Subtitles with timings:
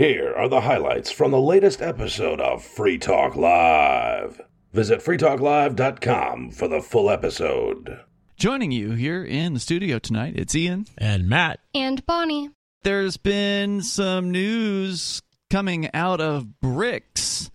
[0.00, 4.40] Here are the highlights from the latest episode of Free Talk Live.
[4.72, 8.00] Visit freetalklive.com for the full episode.
[8.38, 10.86] Joining you here in the studio tonight, it's Ian.
[10.96, 11.60] And Matt.
[11.74, 12.48] And Bonnie.
[12.82, 17.50] There's been some news coming out of BRICS,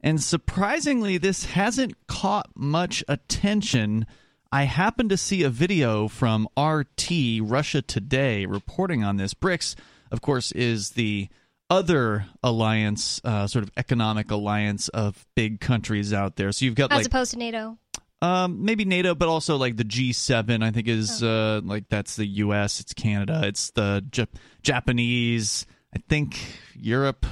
[0.00, 4.06] and surprisingly, this hasn't caught much attention.
[4.50, 9.34] I happened to see a video from RT, Russia Today, reporting on this.
[9.34, 9.74] BRICS,
[10.10, 11.28] of course, is the
[11.70, 16.50] other alliance, uh, sort of economic alliance of big countries out there.
[16.52, 17.78] So you've got as like opposed to NATO.
[18.20, 20.62] um, maybe NATO, but also like the G7.
[20.62, 22.80] I think is uh, like that's the U.S.
[22.80, 23.42] It's Canada.
[23.44, 24.26] It's the J-
[24.62, 25.64] Japanese.
[25.94, 26.38] I think
[26.74, 27.24] Europe,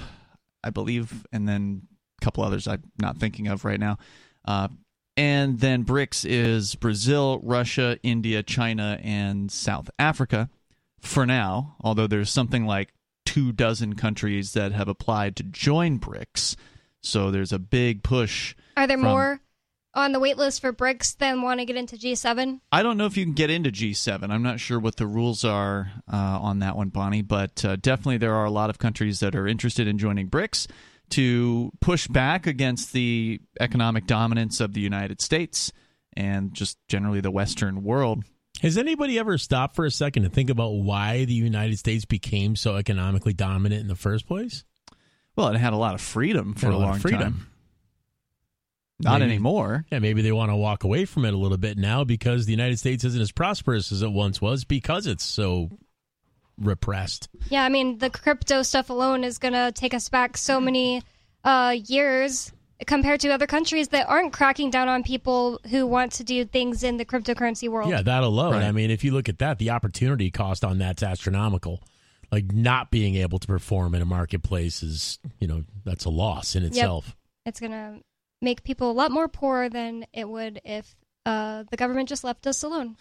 [0.64, 1.82] I believe, and then
[2.20, 3.98] a couple others I'm not thinking of right now.
[4.44, 4.68] Uh,
[5.16, 10.48] and then BRICS is Brazil, Russia, India, China, and South Africa.
[11.00, 12.92] For now, although there's something like
[13.38, 16.56] two dozen countries that have applied to join BRICS,
[17.02, 18.56] so there's a big push.
[18.76, 19.40] Are there from- more
[19.94, 22.60] on the wait list for BRICS than want to get into G7?
[22.72, 24.30] I don't know if you can get into G7.
[24.30, 28.18] I'm not sure what the rules are uh, on that one, Bonnie, but uh, definitely
[28.18, 30.66] there are a lot of countries that are interested in joining BRICS
[31.10, 35.72] to push back against the economic dominance of the United States
[36.16, 38.24] and just generally the Western world.
[38.62, 42.56] Has anybody ever stopped for a second to think about why the United States became
[42.56, 44.64] so economically dominant in the first place?
[45.36, 47.20] Well, it had a lot of freedom for Had a, lot of long freedom.
[47.20, 47.46] time.
[49.00, 49.86] Not Maybe- anymore.
[49.92, 52.50] Yeah, maybe they want to walk away from it a little bit now because the
[52.52, 55.70] United States isn't as prosperous as it once was because it's so
[56.60, 57.28] repressed.
[57.48, 61.04] Yeah, I mean, the crypto stuff alone is going to take us back so many
[61.44, 62.52] uh, years
[62.86, 66.82] compared to other countries that aren't cracking down on people who want to do things
[66.82, 67.90] in the cryptocurrency world.
[67.90, 68.52] Yeah, that alone.
[68.54, 68.64] Right.
[68.64, 71.82] I mean, if you look at that, the opportunity cost on that's astronomical.
[72.30, 76.54] Like not being able to perform in a marketplace is, you know, that's a loss
[76.54, 77.16] in itself.
[77.46, 78.00] It's going to
[78.42, 80.94] make people a lot more poor than it would if
[81.24, 82.96] uh, the government just left us alone.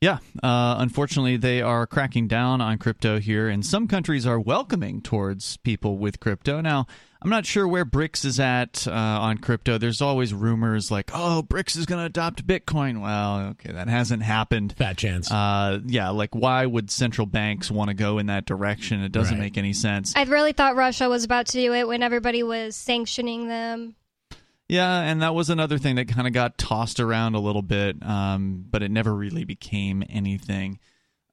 [0.00, 5.00] Yeah, uh, unfortunately, they are cracking down on crypto here, and some countries are welcoming
[5.00, 6.60] towards people with crypto.
[6.60, 6.86] Now,
[7.24, 9.78] I'm not sure where BRICS is at uh, on crypto.
[9.78, 13.00] There's always rumors like, oh, BRICS is going to adopt Bitcoin.
[13.00, 14.74] Well, okay, that hasn't happened.
[14.76, 15.30] Fat chance.
[15.32, 19.02] Uh, yeah, like why would central banks want to go in that direction?
[19.02, 19.44] It doesn't Right.
[19.44, 20.12] make any sense.
[20.14, 23.94] I really thought Russia was about to do it when everybody was sanctioning them.
[24.68, 27.96] Yeah, and that was another thing that kind of got tossed around a little bit,
[28.04, 30.78] um, but it never really became anything.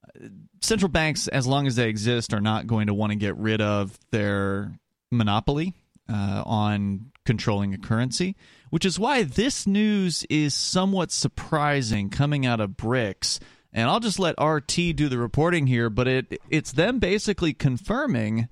[0.06, 0.28] Uh,
[0.62, 3.59] Central banks, as long as they exist, are not going to want to get rid
[3.59, 4.79] of their
[5.12, 5.73] monopoly
[6.11, 8.35] uh, on controlling a currency,
[8.69, 13.39] which is why this news is somewhat surprising coming out of BRICS.
[13.73, 18.49] And I'll just let RT do the reporting here, but it it's them basically confirming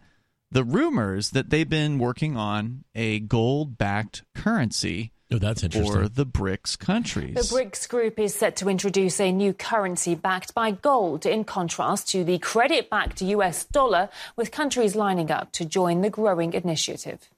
[0.52, 5.94] the rumors that they've been working on a gold backed currency oh, that's interesting.
[5.94, 7.36] for the BRICS countries.
[7.36, 12.08] The BRICS group is set to introduce a new currency backed by gold, in contrast
[12.10, 17.30] to the credit backed US dollar, with countries lining up to join the growing initiative.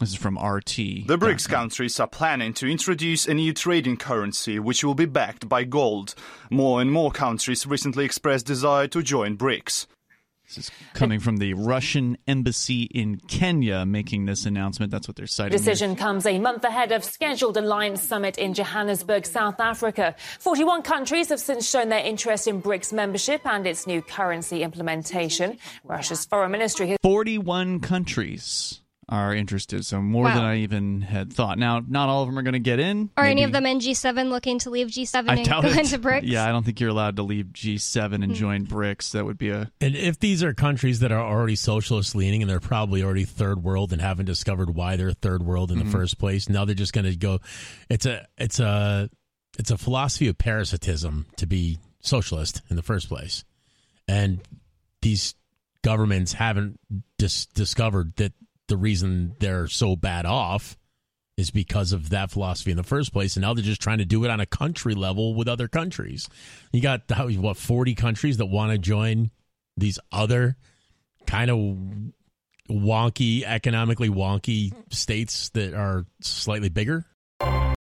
[0.00, 0.76] This is from RT.
[1.06, 5.48] The BRICS countries are planning to introduce a new trading currency which will be backed
[5.48, 6.14] by gold.
[6.50, 9.86] More and more countries recently expressed desire to join BRICS.
[10.46, 14.92] This is coming from the Russian embassy in Kenya making this announcement.
[14.92, 15.52] That's what they're citing.
[15.52, 15.58] here.
[15.58, 20.14] Decision comes a month ahead of scheduled Alliance Summit in Johannesburg, South Africa.
[20.40, 25.56] 41 countries have since shown their interest in BRICS membership and its new currency implementation.
[25.84, 31.58] Russia's foreign ministry has 41 countries are interested, so more than I even had thought.
[31.58, 33.10] Now, not all of them are going to get in.
[33.16, 35.76] Are any of them in G7 looking to leave G7 I and go it.
[35.76, 36.22] into BRICS?
[36.24, 38.32] Yeah, I don't think you're allowed to leave G7 and hmm.
[38.32, 39.12] join BRICS.
[39.12, 42.50] That would be a And if these are countries that are already socialist leaning and
[42.50, 45.92] they're probably already third world and haven't discovered why they're third world in the hmm.
[45.92, 47.38] first place, now they're just going to go.
[47.88, 49.08] It's a it's a
[49.56, 53.44] it's a philosophy of parasitism to be socialist in the first place,
[54.08, 54.40] and
[55.00, 55.36] these
[55.82, 56.80] governments haven't
[57.18, 58.32] dis- discovered that
[58.68, 60.76] the reason they're so bad off
[61.36, 64.06] is because of that philosophy in the first place, and now they're just trying to
[64.06, 66.28] do it on a country level with other countries.
[66.72, 69.30] You got what forty countries that want to join
[69.76, 70.56] these other
[71.26, 71.58] kind of
[72.70, 77.04] wonky, economically wonky states that are slightly bigger.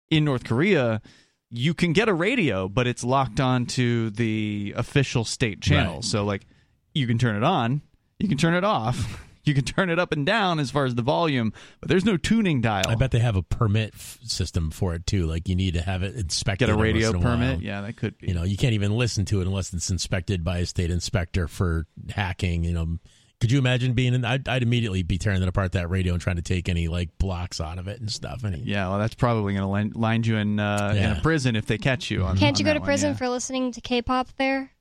[0.10, 1.02] in North Korea,
[1.50, 5.96] you can get a radio, but it's locked onto the official state channel.
[5.96, 6.04] Right.
[6.04, 6.46] So, like,
[6.94, 7.81] you can turn it on,
[8.20, 10.95] you can turn it off, you can turn it up and down as far as
[10.95, 12.86] the volume, but there's no tuning dial.
[12.88, 15.25] I bet they have a permit f- system for it too.
[15.25, 16.68] Like you need to have it inspected.
[16.68, 17.56] get a every radio in a permit.
[17.56, 17.63] while.
[17.63, 18.28] Yeah, that could be.
[18.28, 21.48] You know, you can't even listen to it unless it's inspected by a state inspector
[21.48, 22.63] for hacking.
[22.63, 22.98] You know,
[23.42, 24.24] Could you imagine being in?
[24.24, 27.18] I'd, I'd immediately be tearing it apart that radio and trying to take any like
[27.18, 28.44] blocks out of it and stuff.
[28.44, 31.66] And Yeah, well, that's probably going to land you in uh, in a prison if
[31.66, 32.24] they catch you.
[32.24, 33.18] On, Can't on you go to one, prison yeah.
[33.18, 34.72] for listening to K-pop there?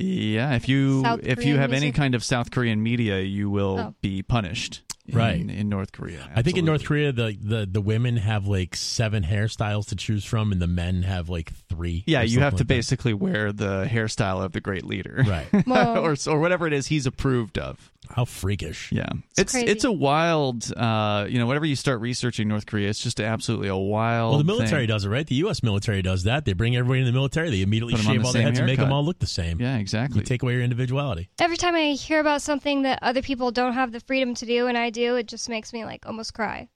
[0.00, 3.50] Yeah, if you South if you Korean have any kind of South Korean media, you
[3.50, 3.94] will Oh.
[4.00, 4.82] be punished.
[5.12, 5.40] Right.
[5.40, 6.30] in North Korea.
[6.36, 10.24] I think in North Korea, the, the the women have like seven hairstyles to choose
[10.24, 12.04] from, and the men have like three.
[12.06, 12.68] Yeah, you have something to like that.
[12.68, 15.46] basically wear the hairstyle of the great leader, Right.
[15.66, 16.00] Whoa.
[16.04, 17.90] or or whatever it is he's approved of.
[18.12, 18.90] How freakish.
[18.92, 19.08] Yeah,
[19.38, 19.66] it's crazy.
[19.68, 20.72] it's a wild.
[20.76, 24.30] Uh, you know, whenever you start researching North Korea, it's just absolutely a wild.
[24.32, 24.88] Well, the military thing.
[24.88, 25.26] does it, right?
[25.26, 25.62] The U.S.
[25.62, 26.44] military does that.
[26.44, 27.50] They bring everybody in the military.
[27.50, 29.20] They immediately Put 'em shave the all their same heads and make them all look
[29.20, 29.60] the same.
[29.60, 30.18] Yeah, exactly.
[30.20, 31.30] You take away your individuality.
[31.38, 34.66] Every time I hear about something that other people don't have the freedom to do
[34.66, 36.68] and I do, it just makes me like almost cry.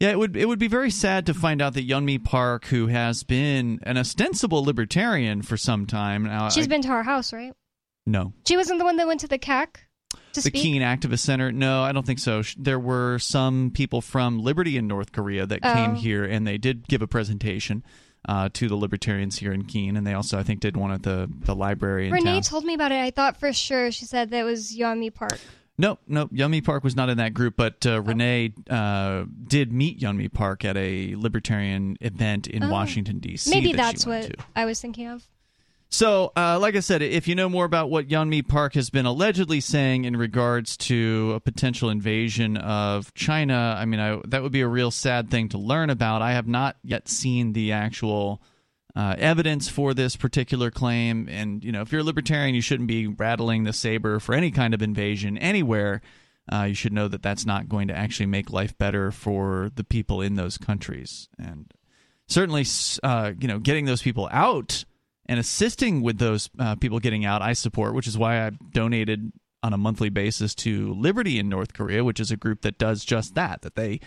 [0.00, 2.88] Yeah, it would it would be very sad to find out that Yeonmi Park, who
[2.88, 7.32] has been an ostensible libertarian for some time now, She's I- been to our house,
[7.32, 7.52] right?
[8.06, 9.76] no She wasn't the one that went to the CAC
[10.34, 10.62] to the speak.
[10.62, 11.50] Keene Activist Center.
[11.50, 12.42] No, I don't think so.
[12.56, 15.94] There were some people from Liberty in North Korea that came Oh.
[15.94, 17.82] here, and they did give a presentation
[18.26, 21.02] uh, to the libertarians here in Keene, and they also, I think, did one at
[21.02, 22.42] the the library in Renee town.
[22.42, 23.00] told me about it.
[23.00, 25.38] I thought for sure she said that it was Yeonmi Park.
[25.76, 26.30] Nope, nope.
[26.32, 27.96] Yeonmi Park was not in that group, but Oh.
[27.96, 32.70] uh, Renee uh, did meet Yeonmi Park at a libertarian event in Oh.
[32.70, 33.50] Washington D.C.
[33.50, 34.34] Maybe that that's what to.
[34.56, 35.26] I was thinking of.
[35.94, 39.06] So, uh, like I said, if you know more about what Yeonmi Park has been
[39.06, 44.50] allegedly saying in regards to a potential invasion of China, I mean, I, that would
[44.50, 46.20] be a real sad thing to learn about.
[46.20, 48.42] I have not yet seen the actual
[48.96, 52.88] uh, evidence for this particular claim, and you know, if you're a libertarian, you shouldn't
[52.88, 56.02] be rattling the saber for any kind of invasion anywhere.
[56.52, 59.84] Uh, you should know that that's not going to actually make life better for the
[59.84, 61.72] people in those countries, and
[62.26, 62.66] certainly,
[63.04, 64.84] uh, you know, getting those people out
[65.26, 69.32] and assisting with those uh, people getting out, I support, which is why I donated
[69.62, 73.04] on a monthly basis to Liberty in North Korea, which is a group that does
[73.04, 73.62] just that.
[73.62, 74.00] That they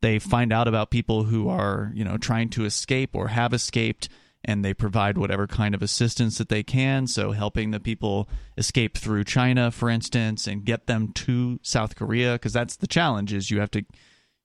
[0.00, 4.08] they find out about people who are you know trying to escape or have escaped,
[4.44, 7.06] and they provide whatever kind of assistance that they can.
[7.06, 8.28] So helping the people
[8.58, 13.32] escape through China, for instance, and get them to South Korea, because that's the challenge:
[13.32, 13.84] is you have to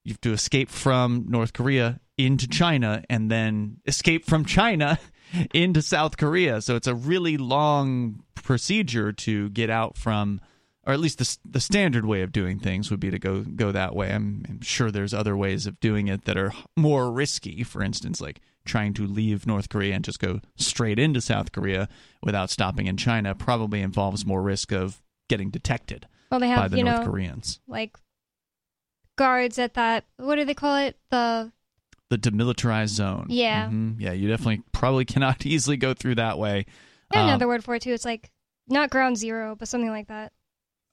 [0.03, 4.99] you have to escape from North Korea into China and then escape from China
[5.53, 6.61] into South Korea.
[6.61, 10.41] So it's a really long procedure to get out from,
[10.85, 13.71] or at least the the standard way of doing things would be to go go
[13.71, 14.11] that way.
[14.11, 17.63] I'm, I'm sure there's other ways of doing it that are more risky.
[17.63, 21.87] For instance, like trying to leave North Korea and just go straight into South Korea
[22.21, 26.71] without stopping in China probably involves more risk of getting detected Well, they by have
[26.71, 27.59] the you North know Koreans.
[27.67, 27.97] like
[29.15, 30.05] guards at that.
[30.17, 30.97] What do they call it?
[31.09, 31.51] The
[32.09, 33.27] the demilitarized zone.
[33.29, 33.67] Yeah.
[33.67, 33.95] Mhm.
[33.99, 34.11] yeah.
[34.11, 36.65] You definitely probably cannot easily go through that way.
[37.11, 37.93] I Um, another word for it too.
[37.93, 38.31] It's like
[38.67, 40.31] not ground zero, but something like that.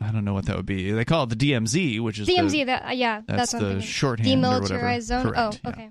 [0.01, 0.91] I don't know what that would be.
[0.93, 2.51] They call it the DMZ, which is DMZ.
[2.51, 3.89] The, that uh, yeah, that's that's, what I'm the thinking.
[3.89, 4.29] shorthand.
[4.45, 5.23] Demilitarized zone.
[5.23, 5.71] Correct, oh, yeah.
[5.71, 5.91] okay.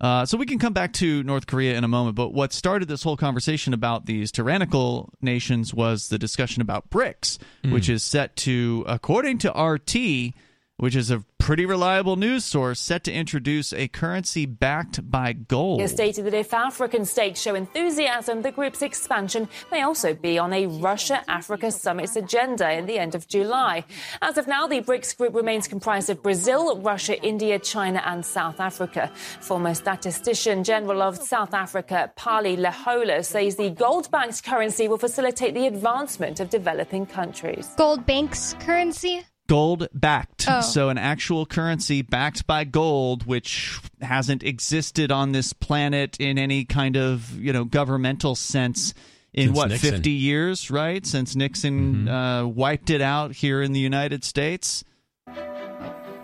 [0.00, 2.88] Uh, so we can come back to North Korea in a moment, but what started
[2.88, 7.38] this whole conversation about these tyrannical nations was the discussion about BRICS,
[7.70, 10.34] which is set to, according to RT,
[10.76, 15.82] which is a pretty reliable news source, set to introduce a currency backed by gold.
[15.82, 20.54] It stated that if African states show enthusiasm, the group's expansion may also be on
[20.54, 23.84] a Russia Africa summit's agenda in the end of July.
[24.22, 28.58] As of now, the BRICS group remains comprised of Brazil, Russia, India, China, and South
[28.58, 29.12] Africa.
[29.42, 35.52] Former statistician general of South Africa, Pali Lehohla, says the gold backed currency will facilitate
[35.52, 37.68] the advancement of developing countries.
[37.76, 39.24] Gold banks currency.
[39.46, 40.46] Gold backed.
[40.48, 40.60] Oh.
[40.60, 46.64] So an actual currency backed by gold, which hasn't existed on this planet in any
[46.64, 48.94] kind of you know governmental sense
[49.32, 49.90] in Since what Nixon.
[49.90, 51.04] fifty years, right?
[51.04, 54.84] Since Nixon uh, wiped it out here in the United States.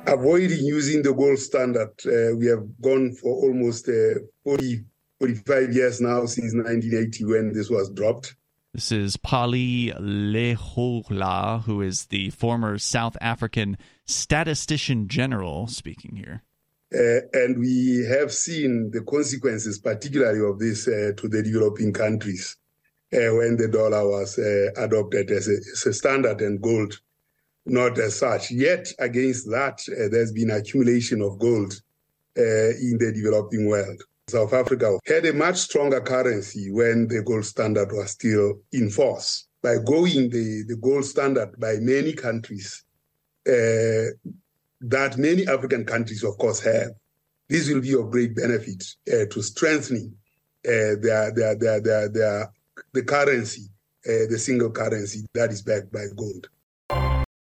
[0.07, 1.93] avoiding using the gold standard.
[2.07, 4.83] Uh, we have gone for almost uh, 40,
[5.21, 8.35] 45 years now since 1980 when this was dropped.
[8.73, 16.43] This is Pali Lehohla, who is the former South African statistician general, speaking here.
[16.95, 22.57] Uh, and we have seen the consequences, particularly of this uh, to the developing countries
[23.13, 27.01] uh, when the dollar was uh, adopted as a, as a standard and gold
[27.67, 28.51] not as such.
[28.51, 31.75] Yet, against that, uh, there's been accumulation of gold
[32.37, 34.03] uh, in the developing world.
[34.31, 39.47] South Africa had a much stronger currency when the gold standard was still in force.
[39.63, 42.85] By going the, the gold standard by many countries,
[43.47, 44.17] uh,
[44.81, 46.93] that many African countries, of course, have,
[47.49, 50.15] this will be of great benefit uh, to strengthening
[50.67, 52.53] uh, their, their, their, their, their,
[52.93, 53.69] the currency,
[54.07, 56.49] uh, the single currency that is backed by gold.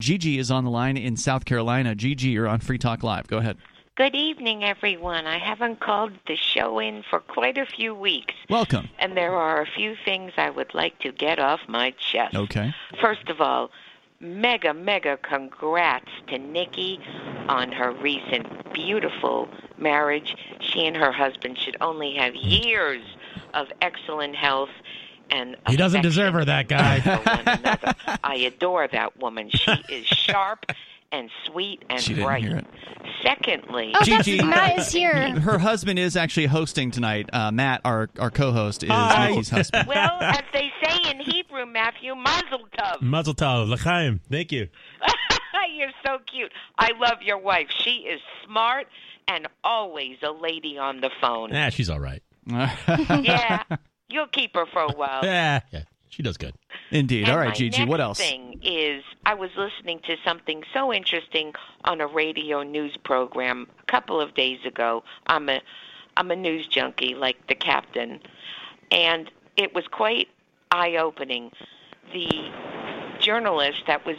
[0.02, 1.94] Gigi is on the line in South Carolina.
[1.94, 3.28] Gigi, you're on Free Talk Live.
[3.28, 3.58] Go ahead.
[4.00, 5.28] Good evening, everyone.
[5.28, 8.34] I haven't called the show in for quite a few weeks.
[8.50, 8.88] Welcome.
[8.98, 12.34] And there are a few things I would like to get off my chest.
[12.34, 12.74] Okay.
[13.02, 13.72] First of all,
[14.22, 17.02] mega, mega congrats to Nikki
[17.50, 20.34] on her recent beautiful marriage.
[20.62, 22.64] She and her husband should only have mm.
[22.66, 23.04] years
[23.54, 24.70] of excellent health
[25.30, 27.02] and He doesn't deserve her, that guy.
[27.02, 27.94] for one another.
[28.24, 29.50] I adore that woman.
[29.50, 30.66] She is sharp
[31.12, 32.44] and sweet and She didn't bright.
[32.44, 32.66] hear it.
[33.24, 34.44] Secondly, Oh, that's Gigi.
[34.44, 35.14] Matt is here.
[35.40, 37.30] Her husband is actually hosting tonight.
[37.34, 39.30] Uh, Matt, our, our co host, is Hi.
[39.30, 39.88] Nikki's husband.
[39.88, 43.02] well, as they say in Hebrew, Matthew, mazel tov.
[43.02, 44.20] Mazel tov, l'chaim.
[44.30, 44.68] Thank you.
[45.76, 46.52] You're so cute.
[46.78, 47.68] I love your wife.
[47.84, 48.88] She is smart
[49.30, 51.52] and always a lady on the phone.
[51.52, 52.22] Nah, she's all right.
[52.48, 53.64] yeah,
[54.10, 55.22] you'll keep her for a while.
[55.24, 56.54] Yeah, yeah, she does good.
[56.92, 57.24] Indeed.
[57.24, 58.18] And All right, Gigi, what else?
[58.18, 61.54] thing is, I was listening to something so interesting
[61.86, 65.04] on a radio news program a couple of days ago.
[65.28, 65.62] I'm a,
[66.18, 68.20] I'm a news junkie like the captain,
[68.92, 70.28] and it was quite
[70.72, 71.52] eye-opening.
[72.14, 72.50] The
[73.20, 74.18] journalist that was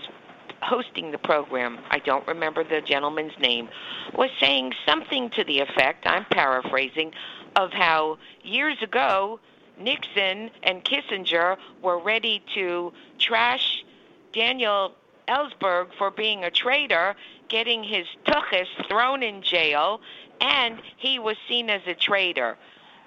[0.63, 3.69] hosting the program, I don't remember the gentleman's name,
[4.15, 7.13] was saying something to the effect, I'm paraphrasing,
[7.57, 9.41] of how years ago
[9.81, 13.85] Nixon and Kissinger were ready to trash
[14.33, 14.95] Daniel
[15.29, 17.15] Ellsberg for being a traitor,
[17.49, 20.01] getting his tuchus thrown in jail,
[20.41, 22.57] and he was seen as a traitor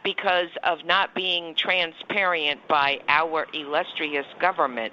[0.03, 4.92] because of not being transparent by our illustrious government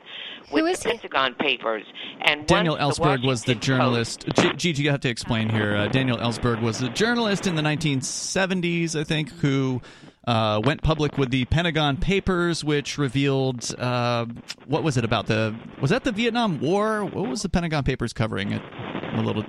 [0.52, 0.94] with Who is the he?
[0.94, 1.84] Pentagon Papers.
[2.20, 4.24] And Daniel once the Ellsberg was the Washington journalist.
[4.36, 5.76] G- Gigi, you have to explain here.
[5.76, 9.82] Uh, Daniel Ellsberg was the journalist in the 1970s, I think, who
[10.30, 14.26] uh, went public with the Pentagon Papers, which revealed uh,
[14.66, 17.04] what was it about the was that the Vietnam War?
[17.04, 18.52] What was the Pentagon Papers covering?
[18.52, 19.44] It I'm a little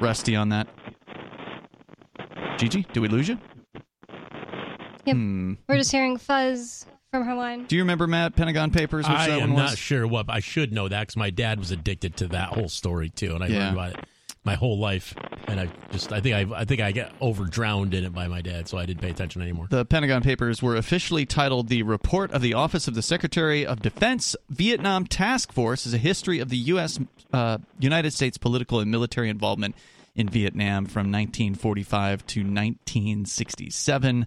[0.00, 0.68] rusty on that.
[2.58, 3.38] Gigi, did we lose you?
[5.06, 5.16] Yep.
[5.16, 5.54] Hmm.
[5.66, 7.64] We're just hearing fuzz from her line.
[7.64, 9.08] Do you remember Matt Pentagon Papers?
[9.08, 9.70] Which I that am one was?
[9.70, 10.26] not sure what.
[10.28, 13.42] I should know that because my dad was addicted to that whole story too, and
[13.42, 13.58] I Yeah.
[13.58, 14.04] learned about it
[14.44, 15.14] my whole life.
[15.46, 18.28] And I just, I think I, I think I got over drowned in it by
[18.28, 19.66] my dad, so I didn't pay attention anymore.
[19.68, 23.82] The Pentagon Papers were officially titled The Report of the Office of the Secretary of
[23.82, 26.98] Defense Vietnam Task Force is a history of the U.S.
[27.32, 29.74] Uh, United States political and military involvement
[30.14, 34.26] in Vietnam from 1945 to 1967.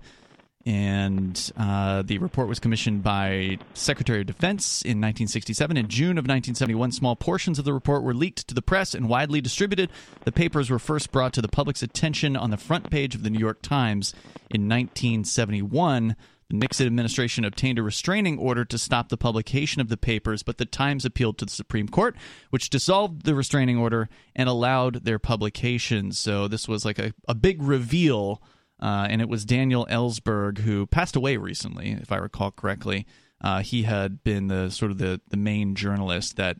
[0.66, 5.76] And uh, the report was commissioned by Secretary of Defense in 1967.
[5.76, 9.10] In June of 1971, small portions of the report were leaked to the press and
[9.10, 9.90] widely distributed.
[10.24, 13.30] The papers were first brought to the public's attention on the front page of the
[13.30, 14.14] New York Times
[14.50, 16.16] in 1971.
[16.50, 20.60] The Nixon administration obtained a restraining order to stop the publication of the papers, but
[20.60, 22.16] the Times appealed to the Supreme Court,
[22.52, 26.14] which dissolved the restraining order and allowed their publication.
[26.14, 28.42] So this was like a, a big reveal
[28.84, 33.06] uh, and it was Daniel Ellsberg who passed away recently, if I recall correctly.
[33.42, 36.58] Uh, he had been the sort of the, the main journalist that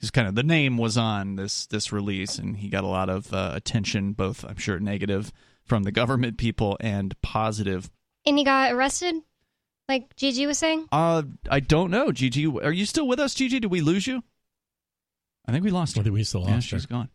[0.00, 3.08] his kind of the name was on this this release, and he got a lot
[3.08, 5.32] of uh, attention, both I'm sure negative
[5.64, 7.90] from the government people and positive.
[8.26, 9.14] And he got arrested,
[9.88, 10.86] like Gigi was saying.
[10.92, 12.46] Uh, I don't know, Gigi.
[12.46, 13.58] Are you still with us, Gigi?
[13.60, 14.22] Did we lose you?
[15.48, 16.78] I think we lost I think we still Yeah, lost her.
[16.78, 17.08] she's gone.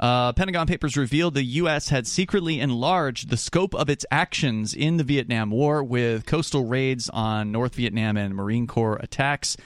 [0.00, 1.90] Uh, Pentagon Papers revealed the U.S.
[1.90, 7.10] had secretly enlarged the scope of its actions in the Vietnam War with coastal raids
[7.10, 9.58] on North Vietnam and Marine Corps attacks,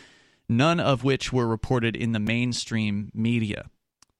[0.49, 3.71] none of which were reported in the mainstream media.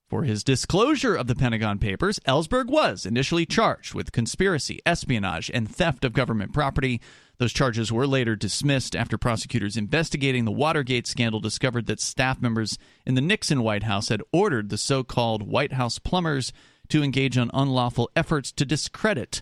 [0.07, 5.69] For his disclosure of the Pentagon Papers, Ellsberg was initially charged with conspiracy, espionage, and
[5.69, 7.01] theft of government property.
[7.37, 12.77] Those charges were later dismissed after prosecutors investigating the Watergate scandal discovered that staff members
[13.05, 16.53] in the Nixon White House had ordered the so called White House plumbers
[16.89, 19.41] to engage in unlawful efforts to discredit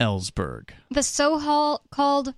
[0.00, 0.70] Ellsberg.
[0.90, 2.34] The so called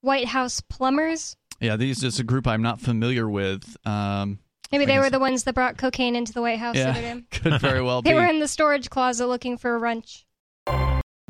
[0.00, 1.36] White House plumbers.
[1.60, 3.76] Yeah, these is a group I'm not familiar with.
[3.86, 4.40] Um,
[4.72, 7.82] Maybe they were the ones that brought cocaine into the White House yeah, could very
[7.82, 10.26] well They were in the storage closet looking for a wrench.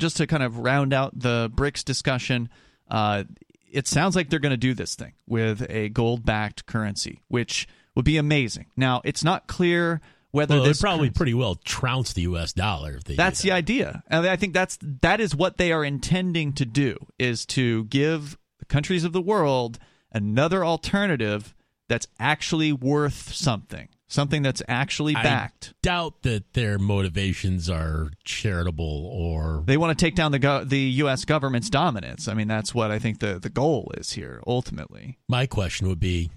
[0.00, 2.48] just to kind of round out the BRICS discussion,
[2.90, 3.24] uh,
[3.70, 7.66] it sounds like they're going to do this thing with a gold backed currency, which
[7.94, 8.66] would be amazing.
[8.76, 12.52] Now, it's not clear whether Well, this probably currency- pretty well trounce the U.S.
[12.52, 13.16] dollar if they.
[13.16, 13.56] that's did the that.
[13.56, 14.02] idea.
[14.08, 18.36] And I think that's that is what they are intending to do is to give
[18.58, 19.78] the countries of the world
[20.12, 21.54] another alternative
[21.88, 25.74] that's actually worth something, something that's actually I backed.
[25.82, 30.78] doubt that their motivations are charitable or They want to take down the go- the
[30.78, 31.24] U.S.
[31.24, 32.28] government's dominance.
[32.28, 35.18] I mean, that's what I think the the goal is here ultimately.
[35.28, 36.30] My question would be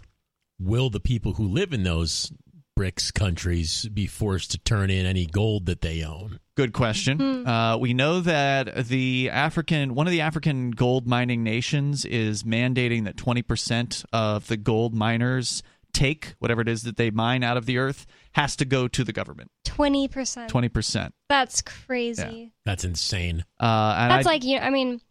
[0.60, 2.32] Will the people who live in those
[2.78, 6.40] BRICS countries be forced to turn in any gold that they own?
[6.56, 7.46] Good question.
[7.48, 13.04] Uh, we know that the African, one of the African gold mining nations, is mandating
[13.06, 15.64] that 20% of the gold miners
[15.96, 19.04] take, whatever it is that they mine out of the earth, has to go to
[19.04, 19.50] the government.
[19.66, 20.50] 20%.
[20.50, 21.12] 20%.
[21.30, 22.54] That's crazy.
[22.66, 23.46] That's insane.
[23.60, 25.02] Uh, and That's I- like, you know, I mean,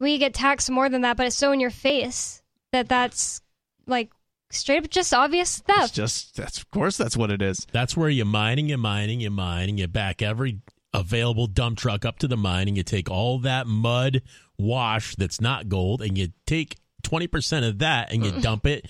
[0.00, 2.42] we get taxed more than that, but it's so in your face
[2.72, 3.40] that that's
[3.86, 4.10] like
[4.50, 7.66] straight up just obvious it's just, that's, of course, that's what it is.
[7.72, 10.60] That's where you're mining, you're mining, you're mining, you back every
[10.92, 14.22] available dump truck up to the mine and you take all that mud
[14.56, 18.86] wash that's not gold and you take 20% of that and you dump it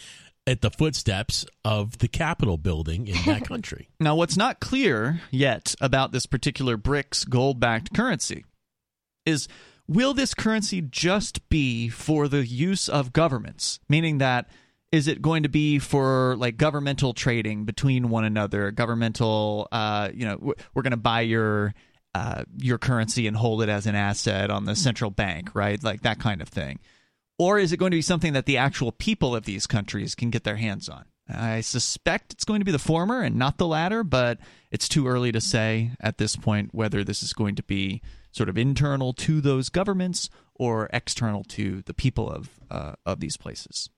[0.46, 3.88] at the footsteps of the Capitol building in that country.
[3.98, 8.44] Now, what's not clear yet about this particular BRICS gold backed currency
[9.24, 9.48] is
[9.88, 13.80] will this currency just be for the use of governments?
[13.88, 14.48] Meaning that
[14.92, 20.24] is it going to be for like governmental trading between one another, governmental, uh, you
[20.26, 21.74] know, we're- we're going to buy your.
[22.16, 25.82] Uh, your currency and hold it as an asset on the central bank, right?
[25.82, 26.78] Like that kind of thing.
[27.38, 30.30] Or is it going to be something that the actual people of these countries can
[30.30, 31.06] get their hands on?
[31.28, 34.38] I suspect it's going to be the former and not the latter, but
[34.70, 38.48] it's too early to say at this point whether this is going to be sort
[38.48, 43.88] of internal to those governments or external to the people of uh, of these places.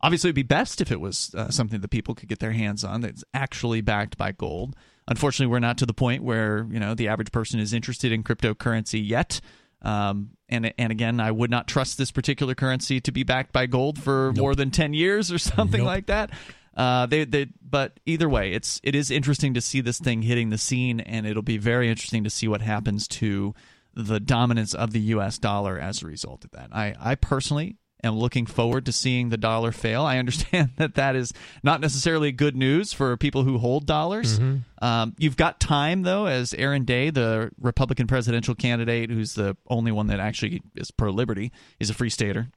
[0.00, 2.84] Obviously, it'd be best if it was uh, something that people could get their hands
[2.84, 4.74] on that's actually backed by gold.
[5.06, 8.24] Unfortunately, we're not to the point where you know the average person is interested in
[8.24, 9.40] cryptocurrency yet.
[9.82, 13.66] Um, and and again, I would not trust this particular currency to be backed by
[13.66, 15.86] gold for more than ten years or something Nope.
[15.86, 16.30] like that.
[16.74, 20.50] Uh, they, they, but either way, it's it is interesting to see this thing hitting
[20.50, 23.54] the scene, and it'll be very interesting to see what happens to
[23.94, 25.38] the dominance of the U.S.
[25.38, 26.70] dollar as a result of that.
[26.72, 30.02] I, I personally am looking forward to seeing the dollar fail.
[30.02, 31.32] I understand that that is
[31.62, 34.38] not necessarily good news for people who hold dollars.
[34.80, 39.92] Um, you've got time, though, as Aaron Day, the Republican presidential candidate, who's the only
[39.92, 42.48] one that actually is pro liberty, is a free stater.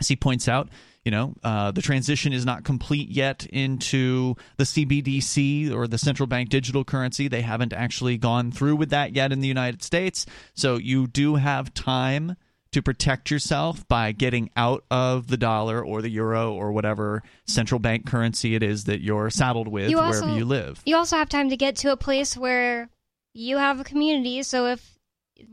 [0.00, 0.68] As he points out,
[1.04, 6.28] you know, uh, the transition is not complete yet into the CBDC or the central
[6.28, 7.26] bank digital currency.
[7.26, 10.24] They haven't actually gone through with that yet in the United States.
[10.54, 12.36] So you do have time
[12.72, 17.78] to protect yourself by getting out of the dollar or the euro or whatever central
[17.78, 20.82] bank currency it is that you're saddled with You wherever also- you live.
[20.84, 22.90] You also have time to get to a place where
[23.32, 24.42] you have a community.
[24.42, 24.98] So if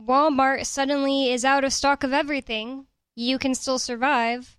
[0.04, 4.55] Walmart suddenly is out of stock of everything, you can still survive.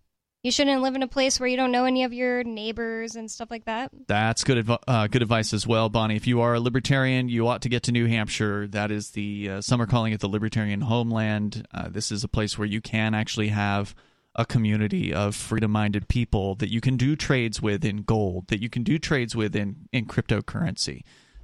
[0.47, 3.29] You shouldn't live in a place where you don't know any of your neighbors and
[3.29, 3.91] stuff like that.
[4.07, 6.15] That's good adv- uh, good advice as well, Bonnie.
[6.15, 8.65] If you are a libertarian, you ought to get to New Hampshire.
[8.65, 11.67] That is the uh, some are calling it the libertarian homeland.
[11.73, 13.93] Uh, this is a place where you can actually have
[14.36, 18.69] a community of freedom-minded people that you can do trades with in gold, that you
[18.69, 21.01] can do trades with in in cryptocurrency.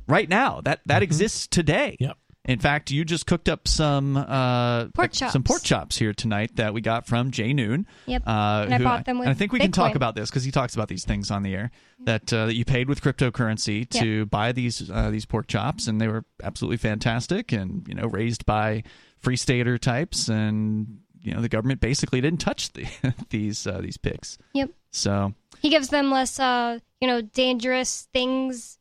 [0.07, 1.97] Right now, that that exists today.
[1.99, 2.15] Yep.
[2.45, 5.47] In fact, you just cooked up some uh, Pork some chops.
[5.47, 7.87] pork chops here tonight that we got from Jay Noon.
[8.05, 8.23] Yep.
[8.27, 10.43] Uh, And I bought them with and I think we can talk about this because
[10.43, 13.89] he talks about these things on the air that uh, that you paid with cryptocurrency
[13.91, 18.07] to buy these uh, these pork chops, and they were absolutely fantastic, and you know
[18.07, 18.83] raised by
[19.19, 22.85] free stater types, and you know the government basically didn't touch the,
[23.29, 24.37] these uh, these pigs.
[24.53, 24.69] Yep.
[24.91, 28.77] So He gives them less, uh, you know, dangerous things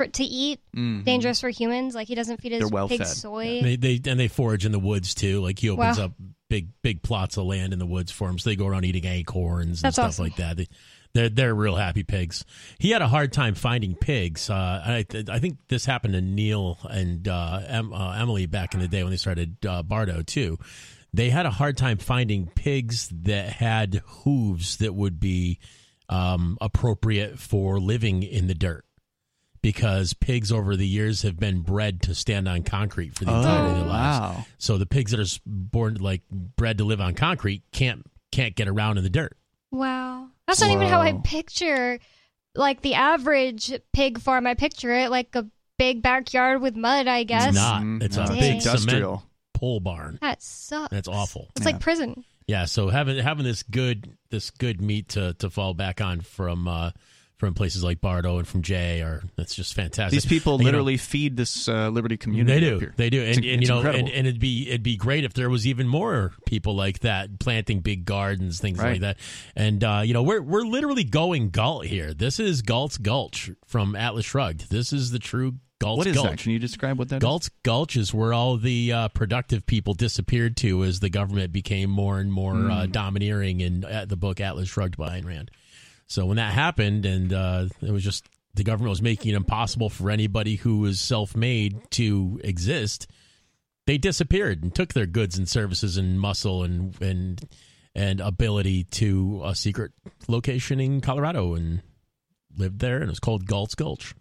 [0.00, 1.04] for to eat, mhm.
[1.04, 1.94] dangerous for humans.
[1.94, 3.16] Like he doesn't feed his well pigs fed.
[3.16, 3.60] soy.
[3.62, 5.40] They, they and they forage in the woods too.
[5.40, 6.06] Like he opens Wow.
[6.06, 6.12] up
[6.48, 9.04] big big plots of land in the woods for them, so they go around eating
[9.04, 10.24] acorns and That's stuff awesome.
[10.24, 10.56] like that.
[10.56, 10.68] They,
[11.12, 12.44] they're they're real happy pigs.
[12.78, 14.48] He had a hard time finding pigs.
[14.48, 18.80] Uh, I I think this happened to Neil and uh, em, uh, Emily back in
[18.80, 20.58] the day when they started uh, Bardo too.
[21.12, 25.58] They had a hard time finding pigs that had hooves that would be
[26.08, 28.84] um, appropriate for living in the dirt
[29.62, 33.70] because pigs over the years have been bred to stand on concrete for the entirety
[33.70, 34.20] of their lives.
[34.20, 34.46] wow.
[34.58, 38.68] So the pigs that are born like bred to live on concrete can't can't get
[38.68, 39.36] around in the dirt.
[39.70, 40.28] Wow.
[40.46, 41.98] That's not even how I picture
[42.54, 44.46] like the average pig farm.
[44.46, 45.46] I picture it like a
[45.78, 47.48] big backyard with mud, I guess.
[47.48, 47.82] It's not.
[48.02, 49.22] It's no, a it's big cement industrial.
[49.54, 50.18] pole barn.
[50.20, 50.90] That sucks.
[50.90, 51.48] That's awful.
[51.56, 51.72] It's Yeah.
[51.72, 52.24] like prison.
[52.46, 52.64] Yeah.
[52.64, 56.90] So having having this good this good meat to to fall back on from uh,
[57.40, 60.12] from places like Bardo and from Jay are that's just fantastic.
[60.12, 62.60] These people know, literally feed this uh, Liberty community.
[62.60, 62.78] They do.
[62.78, 62.94] here.
[62.96, 63.22] They do.
[63.24, 65.88] And, and you know, and, and it'd be it'd be great if there was even
[65.88, 68.92] more people like that planting big gardens, things Right.
[68.92, 69.16] like that.
[69.56, 72.14] And uh, you know, we're we're literally going Galt here.
[72.14, 74.70] This is Galt's Gulch from Atlas Shrugged.
[74.70, 76.28] This is the true Galt's what is Gulch.
[76.30, 76.38] that?
[76.40, 77.20] Can you describe what that is?
[77.22, 81.88] Galt's Gulch is where all the uh, productive people disappeared to as the government became
[81.88, 82.70] more and more Hmm.
[82.70, 85.50] uh, domineering in uh, the book Atlas Shrugged by Ayn Rand.
[86.10, 89.88] So when that happened, and uh, it was just the government was making it impossible
[89.88, 93.06] for anybody who was self-made to exist,
[93.86, 97.48] they disappeared and took their goods and services and muscle and and
[97.94, 99.92] and ability to a secret
[100.26, 101.80] location in Colorado and
[102.56, 104.12] lived there, and it was called Galt's Gulch.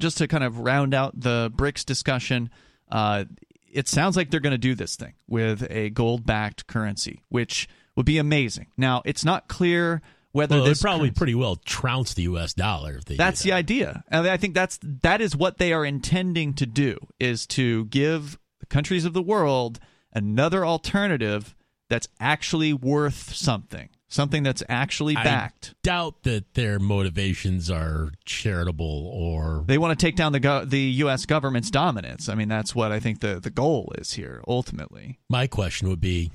[0.00, 2.50] Just to kind of round out the BRICS discussion,
[2.88, 3.24] uh,
[3.68, 7.68] it sounds like they're going to do this thing with a gold backed currency, which
[7.96, 8.68] would be amazing.
[8.76, 12.54] Now, it's not clear whether well, this probably pretty well trounce the U.S.
[12.54, 12.96] dollar.
[12.96, 14.04] If they that's do the idea.
[14.08, 18.38] And I think that's that is what they are intending to do is to give
[18.60, 19.80] the countries of the world
[20.12, 21.54] another alternative
[21.88, 25.74] that's actually worth something, something that's actually I backed.
[25.82, 30.78] doubt that their motivations are charitable or They want to take down the go- the
[30.78, 31.26] U.S.
[31.26, 32.28] government's dominance.
[32.28, 35.18] I mean, that's what I think the the goal is here ultimately.
[35.28, 36.30] My question would be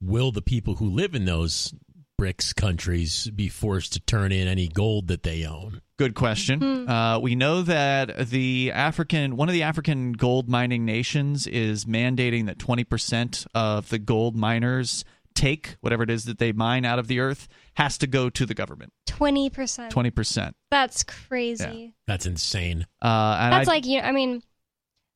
[0.00, 1.72] Will the people who live in those
[2.24, 5.82] BRICS countries be forced to turn in any gold that they own?
[5.98, 6.88] Good question.
[6.88, 12.46] Uh, we know that the African, one of the African gold mining nations, is mandating
[12.46, 16.98] that twenty percent of the gold miners take whatever it is that they mine out
[16.98, 18.92] of the earth has to go to the government.
[19.06, 19.90] Twenty percent.
[19.92, 20.56] Twenty percent.
[20.70, 21.94] That's crazy.
[22.06, 22.86] That's insane.
[23.02, 24.00] Uh, and That's I- like you.
[24.00, 24.42] know, I mean,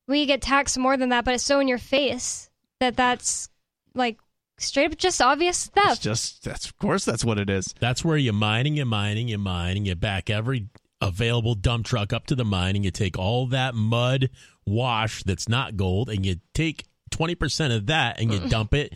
[0.07, 3.49] we get taxed more than that, but it's so in your face that that's
[3.95, 4.17] like
[4.59, 7.73] straight up just obvious it's just that's of course that's what it is.
[7.79, 10.69] That's where you're mining, you're mining, you're mining, you back every
[11.01, 14.29] available dump truck up to the mine, and you take all that mud
[14.65, 18.93] wash that's not gold, and you take 20% of that and you dump it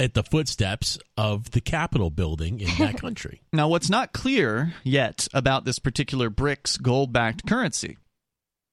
[0.00, 3.42] at the footsteps of the Capitol building in that country.
[3.52, 7.98] Now, what's not clear yet about this particular BRICS gold backed currency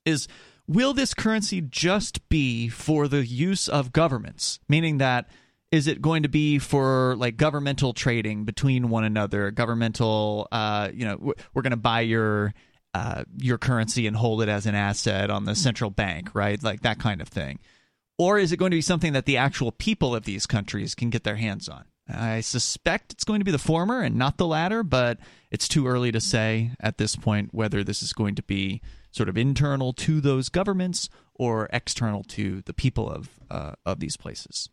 [0.05, 0.27] is
[0.67, 4.59] will this currency just be for the use of governments?
[4.67, 5.29] Meaning that
[5.71, 11.05] is it going to be for like governmental trading between one another, governmental, uh, you
[11.05, 12.53] know, we're going to buy your.
[12.93, 16.61] Uh, your currency and hold it as an asset on the central bank, right?
[16.61, 17.59] Like that kind of thing.
[18.17, 21.09] Or is it going to be something that the actual people of these countries can
[21.09, 21.85] get their hands on?
[22.07, 25.87] I suspect it's going to be the former and not the latter, but it's too
[25.87, 28.81] early to say at this point whether this is going to be
[29.11, 34.17] sort of internal to those governments or external to the people of uh, of these
[34.17, 34.69] places.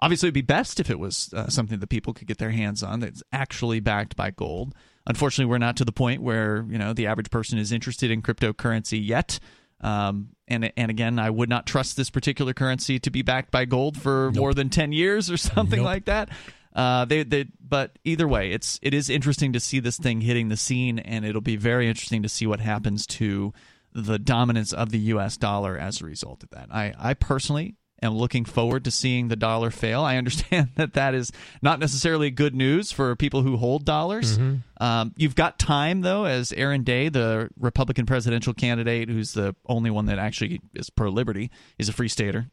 [0.00, 2.82] Obviously, it'd be best if it was uh, something that people could get their hands
[2.82, 4.74] on that's actually backed by gold.
[5.06, 8.22] Unfortunately, we're not to the point where you know the average person is interested in
[8.22, 9.38] cryptocurrency yet.
[9.80, 13.64] Um, and and again, I would not trust this particular currency to be backed by
[13.64, 15.86] gold for more than ten years or something Nope.
[15.86, 16.30] like that.
[16.74, 20.48] Uh, they, they, but either way, it's it is interesting to see this thing hitting
[20.48, 23.52] the scene, and it'll be very interesting to see what happens to
[23.92, 25.36] the dominance of the U.S.
[25.36, 26.68] dollar as a result of that.
[26.70, 30.02] I, I personally am looking forward to seeing the dollar fail.
[30.02, 31.32] I understand that that is
[31.62, 34.38] not necessarily good news for people who hold dollars.
[34.80, 39.90] Um, you've got time, though, as Aaron Day, the Republican presidential candidate, who's the only
[39.90, 42.48] one that actually is pro liberty, is a free stater.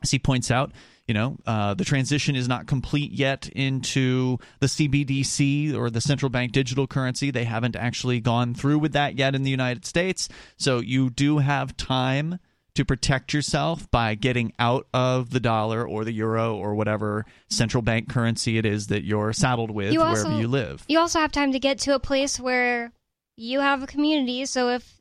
[0.00, 0.70] As he points out,
[1.08, 6.30] you know, uh, the transition is not complete yet into the CBDC or the central
[6.30, 7.32] bank digital currency.
[7.32, 10.28] They haven't actually gone through with that yet in the United States.
[10.56, 12.38] So you do have time
[12.78, 17.82] to protect yourself by getting out of the dollar or the euro or whatever central
[17.82, 20.84] bank currency it is that you're saddled with You wherever also- you live.
[20.86, 22.92] You also have time to get to a place where
[23.36, 24.46] you have a community.
[24.46, 25.00] So if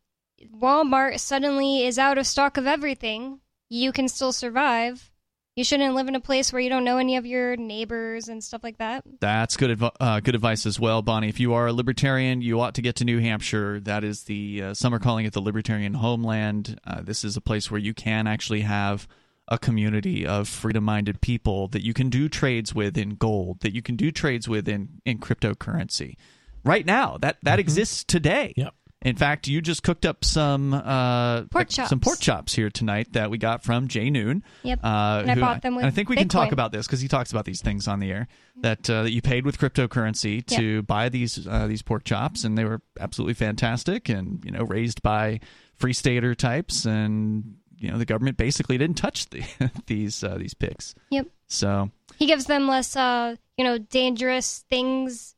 [0.59, 5.11] Walmart suddenly is out of stock of everything, you can still survive.
[5.57, 8.43] You shouldn't live in a place where you don't know any of your neighbors and
[8.43, 9.03] stuff like that.
[9.19, 11.29] That's good, adv- uh, good advice as well, Bonnie.
[11.29, 13.79] If you are a libertarian, you ought to get to New Hampshire.
[13.79, 16.79] That is the uh, some are calling it the libertarian homeland.
[16.85, 19.07] Uh, this is a place where you can actually have
[19.47, 23.81] a community of freedom-minded people that you can do trades with in gold, that you
[23.81, 26.17] can do trades with in in cryptocurrency.
[26.63, 28.53] Right now, that that exists today.
[28.57, 28.75] Yep.
[29.03, 32.03] In fact, you just cooked up some uh, Pork some chops.
[32.03, 34.43] pork chops here tonight that we got from Jay Noon.
[34.63, 34.79] Yep.
[34.83, 36.99] Uh, And I bought them with and I think we can talk about this because
[36.99, 38.27] he talks about these things on the air
[38.61, 42.57] that uh, that you paid with cryptocurrency to buy these uh, these pork chops, and
[42.57, 45.39] they were absolutely fantastic, and you know raised by
[45.75, 49.43] free stater types, and you know the government basically didn't touch the,
[49.85, 50.95] these uh, these pigs.
[51.11, 51.27] Yep.
[51.47, 55.35] So He gives them less, uh, you know, dangerous things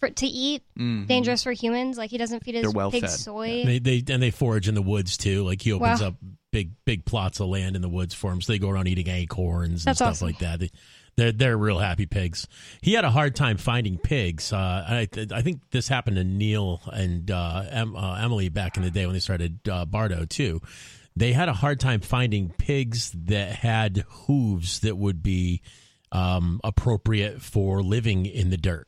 [0.00, 1.06] for to eat, mhm.
[1.06, 1.96] dangerous for humans.
[1.96, 3.20] Like he doesn't feed his well pigs fed.
[3.20, 3.64] soy.
[3.64, 5.44] They they and they forage in the woods too.
[5.44, 6.08] Like he opens Wow.
[6.08, 6.14] up
[6.50, 9.08] big big plots of land in the woods for them, so they go around eating
[9.08, 10.26] acorns and That's stuff awesome.
[10.28, 10.58] like that.
[10.60, 10.70] They,
[11.16, 12.48] they're they're real happy pigs.
[12.80, 14.52] He had a hard time finding pigs.
[14.52, 18.82] Uh, I I think this happened to Neil and uh, em, uh, Emily back in
[18.82, 20.60] the day when they started uh, Bardo too.
[21.16, 25.60] They had a hard time finding pigs that had hooves that would be
[26.12, 28.86] um, appropriate for living in the dirt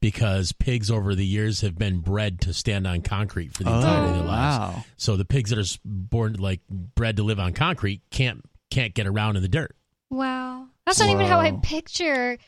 [0.00, 4.08] because pigs over the years have been bred to stand on concrete for the entirety
[4.10, 4.58] of their lives.
[4.58, 4.84] wow.
[4.96, 9.06] So the pigs that are born like bred to live on concrete can't can't get
[9.06, 9.74] around in the dirt.
[10.10, 10.66] Wow.
[10.84, 12.38] That's not even how I picture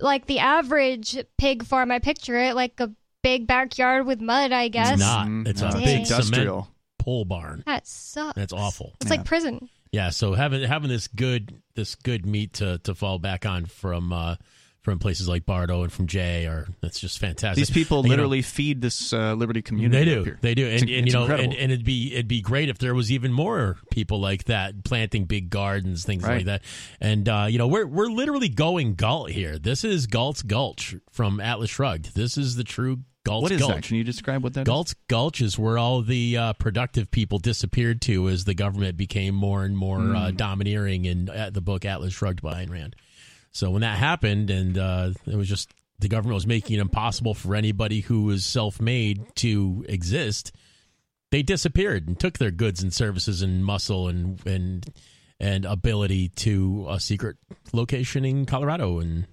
[0.00, 1.90] like the average pig farm.
[1.90, 2.90] I picture it like a
[3.22, 4.92] big backyard with mud, I guess.
[4.92, 5.26] It's not.
[5.26, 6.68] Mm, It's no, a it's big cement industrial.
[6.98, 7.62] pole barn.
[7.66, 8.34] That sucks.
[8.34, 8.94] That's awful.
[9.00, 9.16] It's Yeah.
[9.18, 9.68] like prison.
[9.92, 14.10] Yeah, so having having this good this good meat to, to fall back on from
[14.12, 14.36] uh,
[14.82, 17.56] from places like Bardo and from Jay are that's just fantastic.
[17.56, 20.04] These people You know, literally feed this uh, Liberty community.
[20.04, 20.36] They do.
[20.40, 20.66] They do.
[20.68, 23.32] And, and you know, and, and it'd be it'd be great if there was even
[23.32, 26.38] more people like that planting big gardens, things Right.
[26.38, 26.62] like that.
[27.00, 29.58] And uh, you know, we're we're literally going Galt here.
[29.58, 32.14] This is Galt's Gulch from Atlas Shrugged.
[32.16, 33.74] This is the true Galt's what is Gulch.
[33.76, 33.82] that?
[33.84, 34.66] Can you describe what that is?
[34.66, 39.32] Galt's Gulch is where all the uh, productive people disappeared to as the government became
[39.36, 40.16] more and more Hmm.
[40.16, 42.96] uh, domineering in uh, the book Atlas Shrugged by Ayn Rand.
[43.52, 47.34] So when that happened, and uh, it was just the government was making it impossible
[47.34, 50.52] for anybody who was self-made to exist,
[51.30, 54.86] they disappeared and took their goods and services and muscle and and
[55.38, 57.36] and ability to a secret
[57.72, 59.26] location in Colorado and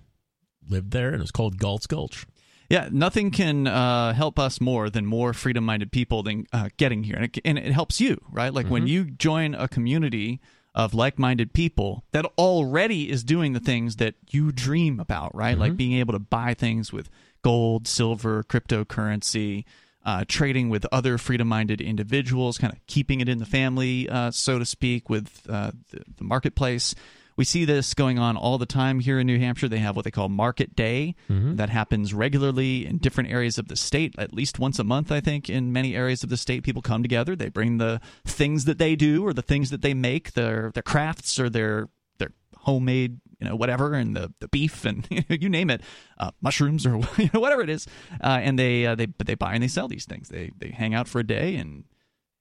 [0.68, 2.26] lived there, and it was called Galt's Gulch.
[2.70, 7.04] Yeah, nothing can uh, help us more than more freedom minded people than uh, getting
[7.04, 7.16] here.
[7.16, 8.54] And it, and it helps you, right?
[8.54, 10.40] Like when you join a community
[10.80, 15.58] of like minded people that already is doing the things that you dream about, right?
[15.58, 17.10] Like being able to buy things with
[17.42, 19.66] gold, silver, cryptocurrency.
[20.06, 24.58] Uh, trading with other freedom-minded individuals, kind of keeping it in the family, uh, so
[24.58, 26.96] to speak, with uh, the, the marketplace.
[27.40, 29.70] We see this going on all the time here in New Hampshire.
[29.70, 31.16] They have what they call Market Day
[31.56, 35.22] that happens regularly in different areas of the state, at least once a month, I
[35.22, 36.64] think, in many areas of the state.
[36.64, 39.94] People come together, they bring the things that they do or the things that they
[39.94, 44.84] make, their their crafts or their their homemade, you know, whatever, and the, the beef
[44.84, 45.80] and you name it,
[46.18, 47.88] uh, mushrooms or you know, whatever it is,
[48.22, 50.28] uh, and they uh, they but they buy and they sell these things.
[50.28, 51.86] They they hang out for a day and.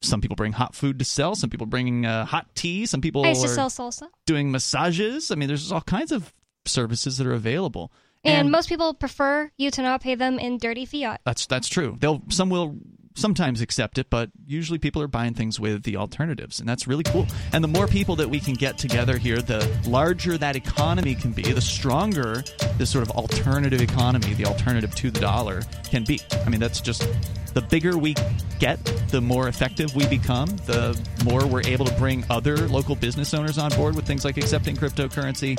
[0.01, 1.35] Some people bring hot food to sell.
[1.35, 2.87] Some people bring uh, hot tea.
[2.87, 4.09] Some people I used to are sell salsa.
[4.27, 5.31] doing massages.
[5.31, 6.33] I mean, there's all kinds of
[6.67, 7.91] services that are available.
[8.25, 11.21] And, most people prefer you to not pay them in dirty fiat.
[11.25, 11.97] that's that's true.
[11.99, 12.77] They'll some will
[13.15, 17.03] sometimes accept it, but usually people are buying things with the alternatives, and that's really
[17.05, 17.27] cool.
[17.53, 21.33] And the more people that we can get together here, the larger that economy can
[21.33, 22.45] be, the stronger
[22.77, 26.21] this sort of alternative economy, the alternative to the dollar, can be.
[26.45, 27.09] I mean, that's just
[27.55, 28.15] the bigger we
[28.59, 33.35] get, the more effective we become, the more we're able to bring other local business
[33.35, 35.59] owners on board with things like accepting cryptocurrency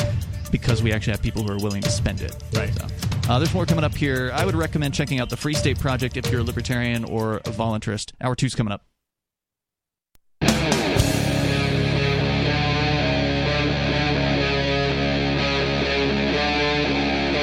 [0.51, 2.35] because we actually have people who are willing to spend it.
[2.53, 2.73] Right.
[2.73, 2.87] So,
[3.29, 4.31] uh, there's more coming up here.
[4.33, 7.41] I would recommend checking out the Free State Project if you're a libertarian or a
[7.43, 8.13] voluntarist.
[8.21, 8.83] Hour two's coming up.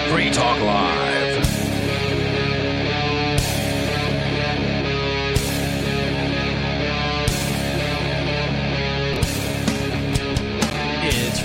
[0.08, 0.95] Free Talk Live.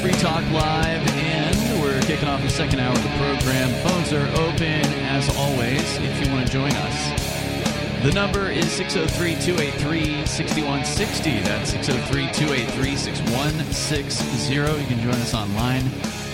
[0.01, 3.69] Free Talk Live, and we're kicking off the second hour of the program.
[3.87, 8.01] Phones are open as always if you want to join us.
[8.01, 11.39] The number is 603 283 6160.
[11.41, 14.53] That's 603 283 6160.
[14.55, 15.87] You can join us online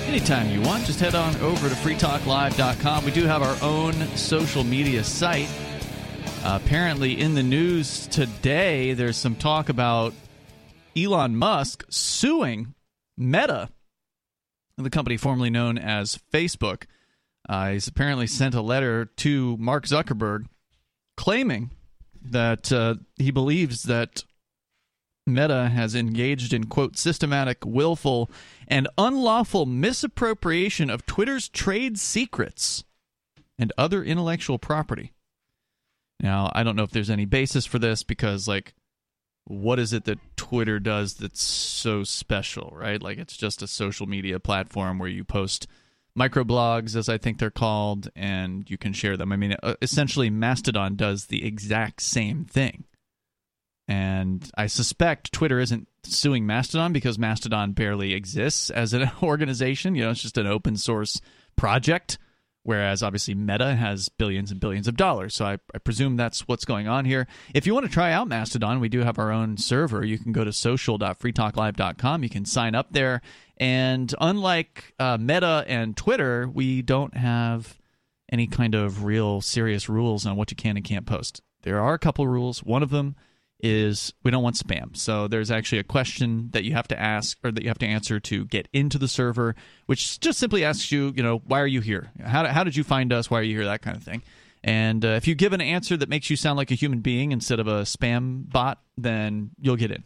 [0.05, 0.85] anytime you want.
[0.85, 3.03] Just head on over to freetalklive.com.
[3.03, 5.49] We do have our own social media site.
[6.45, 10.13] Apparently, in the news today, there's some talk about
[10.95, 12.73] Elon Musk suing
[13.17, 13.69] Meta,
[14.77, 16.83] the company formerly known as Facebook.
[17.49, 20.47] Uh, apparently sent a letter to Mark Zuckerberg
[21.15, 21.71] claiming
[22.21, 24.25] that uh, he believes that
[25.25, 28.29] Meta has engaged in, quote, systematic, willful,
[28.67, 32.83] and unlawful misappropriation of Twitter's trade secrets
[33.59, 35.13] and other intellectual property.
[36.19, 38.73] Now, I don't know if there's any basis for this because, like,
[39.47, 43.01] what is it that Twitter does that's so special, right?
[43.01, 45.67] Like it's just a social media platform where you post
[46.17, 49.31] microblogs, as I think they're called, and you can share them.
[49.31, 52.85] I mean, uh, essentially, Mastodon does the exact same thing.
[53.87, 59.95] And I suspect Twitter isn't suing Mastodon because Mastodon barely exists as an organization.
[59.95, 61.21] You know, it's just an open source
[61.55, 62.17] project
[62.67, 65.33] whereas obviously Meta has billions and billions of dollars.
[65.33, 67.25] So I, I, presume that's what's going on here.
[67.53, 70.03] If you want to try out Mastodon, we do have our own server.
[70.03, 72.23] You can go to social.freetalklive.com.
[72.23, 73.21] You can sign up there.
[73.55, 77.79] And unlike uh, Meta and Twitter, we don't have
[78.29, 81.41] any kind of real serious rules on what you can and can't post.
[81.61, 82.63] There are a couple rules.
[82.63, 83.15] One of them
[83.59, 84.95] is we don't want spam.
[84.95, 87.87] So there's actually a question that you have to ask or that you have to
[87.87, 89.55] answer to get into the server,
[89.87, 92.11] which just simply asks you, you know, why are you here?
[92.23, 93.31] How, how did you find us?
[93.31, 93.65] Why are you here?
[93.65, 94.21] That kind of thing.
[94.63, 97.31] And uh, if you give an answer that makes you sound like a human being
[97.31, 100.03] instead of a spam bot, then you'll get in.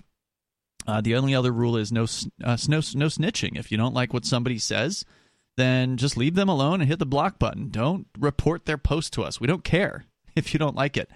[0.87, 2.03] Uh, the only other rule is no,
[2.43, 3.57] uh, no no snitching.
[3.57, 5.05] If you don't like what somebody says,
[5.57, 7.69] then just leave them alone and hit the block button.
[7.69, 9.39] Don't report their post to us.
[9.39, 11.09] We don't care if you don't like it.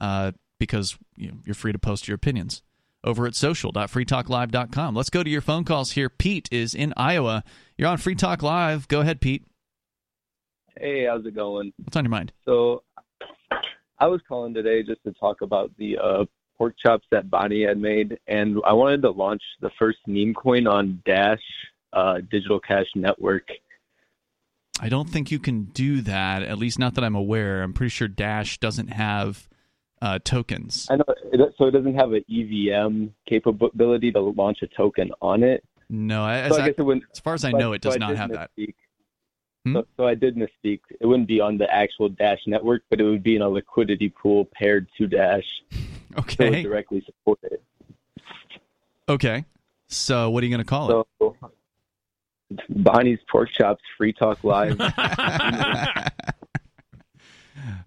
[0.00, 2.62] Uh, because you know, you're free to post your opinions
[3.02, 4.94] over at social.freetalklive.com.
[4.94, 6.08] Let's go to your phone calls here.
[6.08, 7.44] Pete is in Iowa.
[7.76, 8.88] You're on Free Talk Live.
[8.88, 9.44] Go ahead, Pete.
[10.78, 11.72] Hey, how's it going?
[11.76, 12.32] What's on your mind?
[12.44, 12.82] So,
[13.98, 16.24] I was calling today just to talk about the uh,
[16.58, 20.66] pork chops that Bonnie had made, and I wanted to launch the first meme coin
[20.66, 21.42] on Dash
[21.92, 23.48] uh, Digital Cash Network.
[24.80, 27.62] I don't think you can do that, at least not that I'm aware.
[27.62, 29.48] I'm pretty sure Dash doesn't have
[30.02, 30.86] uh, tokens.
[30.90, 31.04] I know,
[31.56, 35.64] so it doesn't have an EVM capability to launch a token on it.
[35.88, 37.98] No, as, so I guess it wouldn't, as far as I know, it does so
[37.98, 38.50] not have that.
[39.64, 39.74] Hmm?
[39.74, 40.80] So, so, I did misspeak.
[41.00, 44.10] It wouldn't be on the actual Dash network, but it would be in a liquidity
[44.10, 45.44] pool paired to Dash.
[46.16, 46.62] Okay.
[46.62, 47.60] So directly support it.
[49.08, 49.44] Okay.
[49.88, 51.52] So what are you going to call it?
[52.68, 54.78] Bonnie's Pork Chops Free Talk Live.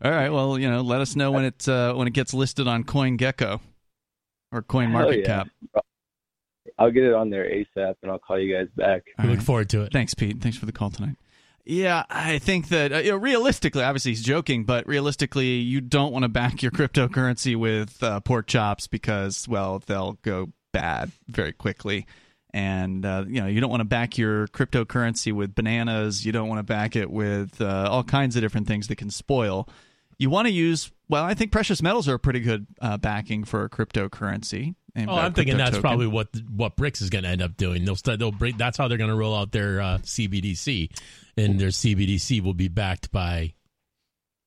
[0.03, 0.29] All right.
[0.29, 3.60] Well, you know, let us know when it uh, when it gets listed on CoinGecko
[4.51, 5.25] or Coin Market yeah.
[5.25, 5.47] Cap.
[6.79, 9.03] I'll get it on there ASAP, and I'll call you guys back.
[9.21, 9.93] We look forward to it.
[9.93, 10.39] Thanks, Pete.
[10.41, 11.15] Thanks for the call tonight.
[11.65, 16.13] Yeah, I think that uh, you know, realistically, obviously he's joking, but realistically, you don't
[16.13, 21.51] want to back your cryptocurrency with uh, pork chops because, well, they'll go bad very
[21.51, 22.05] quickly
[22.53, 26.47] and uh, you know you don't want to back your cryptocurrency with bananas you don't
[26.47, 29.67] want to back it with uh, all kinds of different things that can spoil
[30.19, 33.43] you want to use well i think precious metals are a pretty good uh, backing
[33.43, 34.75] for a cryptocurrency
[35.08, 35.82] oh i'm thinking that's token.
[35.82, 38.88] probably what what BRICS is going to end up doing they'll, they'll bring, that's how
[38.88, 40.89] they're going to roll out their uh, cbdc
[41.38, 43.53] and their cbdc will be backed by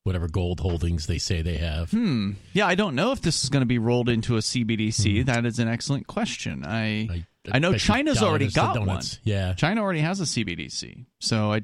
[0.05, 1.91] whatever gold holdings they say they have.
[1.91, 2.33] Hmm.
[2.53, 5.21] Yeah, I don't know if this is going to be rolled into a CBDC.
[5.21, 5.25] Hmm.
[5.27, 6.65] That is an excellent question.
[6.65, 9.03] I I, I know China's already got one.
[9.25, 11.07] Yeah, China already has a CBDC.
[11.21, 11.63] So I.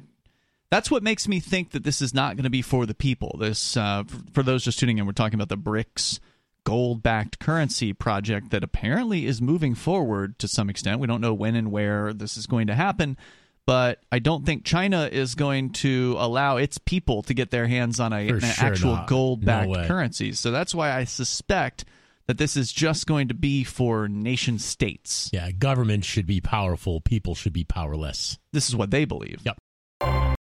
[0.76, 3.38] That's what makes me think that this is not going to be for the people.
[3.40, 6.20] This, uh, for, those just tuning in, we're talking about the BRICS
[6.64, 11.00] gold-backed currency project that apparently is moving forward to some extent.
[11.00, 13.16] We don't know when and where this is going to happen,
[13.64, 17.98] but I don't think China is going to allow its people to get their hands
[17.98, 20.34] on a, an sure actual gold backed no currency.
[20.34, 21.86] So that's why I suspect
[22.26, 25.30] that this is just going to be for nation states.
[25.32, 28.38] Yeah, government should be powerful, people should be powerless.
[28.52, 29.40] This is what they believe.
[29.42, 30.35] Yep.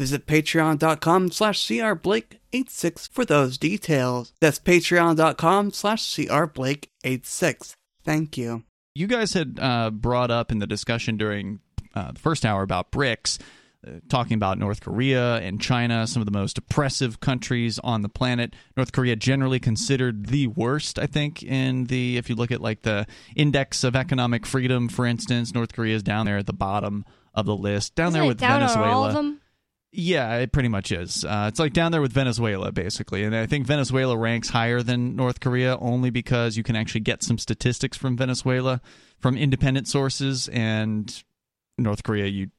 [0.00, 4.32] visit patreon.com slash crblake86 for those details.
[4.40, 7.74] That's patreon.com slash crblake86.
[8.02, 8.64] Thank you.
[8.94, 11.60] You guys had uh, brought up in the discussion during
[11.94, 13.40] uh, the first hour about BRICS
[13.86, 18.08] uh, talking about North Korea and China, some of the most oppressive countries on the
[18.08, 18.54] planet.
[18.78, 22.82] North Korea generally considered the worst, I think, in the if you look at like
[22.82, 27.04] the index of economic freedom, for instance, North Korea is down there at the bottom
[27.34, 29.38] of the list, down Isn't there with down Venezuela.
[29.92, 31.24] Yeah, it pretty much is.
[31.24, 33.24] Uh, it's like down there with Venezuela, basically.
[33.24, 37.24] And I think Venezuela ranks higher than North Korea only because you can actually get
[37.24, 38.80] some statistics from Venezuela
[39.18, 40.48] from independent sources.
[40.48, 41.12] And
[41.76, 42.50] North Korea, you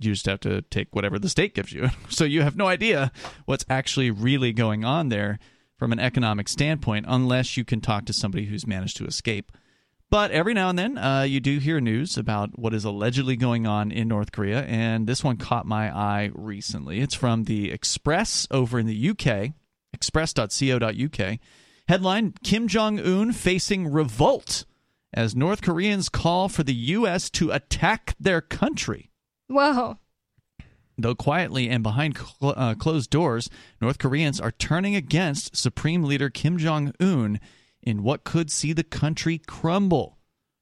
[0.00, 1.88] you just have to take whatever the state gives you.
[2.08, 3.12] so you have no idea
[3.46, 5.38] what's actually really going on there
[5.76, 9.52] from an economic standpoint unless you can talk to somebody who's managed to escape.
[10.10, 13.66] But every now and then, uh, you do hear news about what is allegedly going
[13.66, 17.00] on in North Korea, and this one caught my eye recently.
[17.00, 19.52] It's from the Express over in the UK,
[19.92, 21.38] express.co.uk.
[21.88, 24.64] Headline Kim Jong un facing revolt
[25.12, 27.28] as North Koreans call for the U.S.
[27.30, 29.10] to attack their country.
[29.48, 29.98] Whoa.
[30.96, 33.48] Though quietly and behind cl- uh, closed doors,
[33.80, 37.38] North Koreans are turning against Supreme Leader Kim Jong un
[37.88, 40.18] in what could see the country crumble.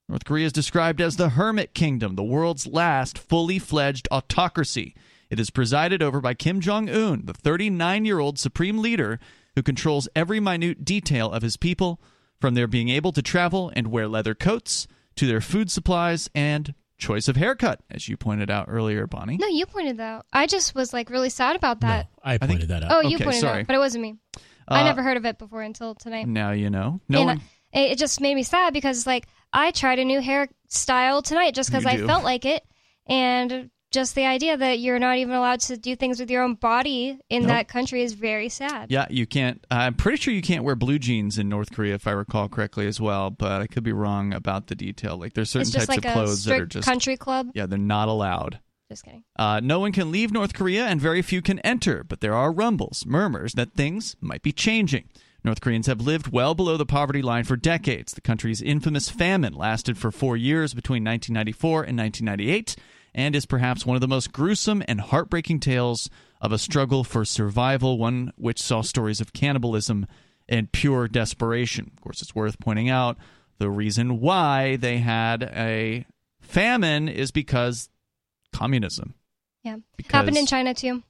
[0.09, 4.95] North Korea is described as the Hermit Kingdom, the world's last fully fledged autocracy.
[5.29, 9.19] It is presided over by Kim Jong un, the 39 year old supreme leader
[9.57, 12.01] who controls every minute detail of his people,
[12.41, 16.75] from their being able to travel and wear leather coats to their food supplies and
[16.99, 19.39] choice of haircut, as you pointed out earlier, Bonnie.
[19.39, 20.27] No, you pointed that out.
[20.33, 22.09] I just was like really sad about that.
[22.25, 22.93] No, I pointed think- that out.
[22.93, 23.61] Oh, you Okay, pointed it sorry.
[23.63, 24.17] out, but it wasn't me.
[24.69, 26.27] I Uh, never heard of it before until tonight.
[26.27, 27.01] Now you know.
[27.09, 27.41] No and one.
[27.75, 31.71] I- it just made me sad because like I tried a new hairstyle tonight just
[31.71, 32.65] because I felt like it,
[33.07, 36.55] and just the idea that you're not even allowed to do things with your own
[36.55, 37.49] body in Nope.
[37.49, 38.91] that country is very sad.
[38.91, 39.65] Yeah, you can't.
[39.71, 42.87] I'm pretty sure you can't wear blue jeans in North Korea, if I recall correctly,
[42.87, 43.31] as well.
[43.31, 45.17] But I could be wrong about the detail.
[45.17, 47.51] Like, there's certain types like of clothes that are just country club.
[47.55, 48.59] yeah, they're not allowed.
[48.89, 49.25] Just kidding.
[49.37, 52.05] Uh, no one can leave North Korea, and very few can enter.
[52.05, 55.09] But there are rumbles, murmurs that things might be changing.
[55.45, 58.13] North Koreans have lived well below the poverty line for decades.
[58.13, 62.77] The country's infamous famine lasted for four years between 1994 and 1998
[63.15, 66.11] and is perhaps one of the most gruesome and heartbreaking tales
[66.41, 70.07] of a struggle for survival, one which saw stories of cannibalism
[70.49, 71.91] and pure desperation.
[71.97, 73.17] Of course, it's worth pointing out
[73.59, 76.05] the reason why they had a
[76.41, 77.89] famine is because
[78.53, 79.15] communism.
[79.63, 81.03] Yeah, Because- happened in China too,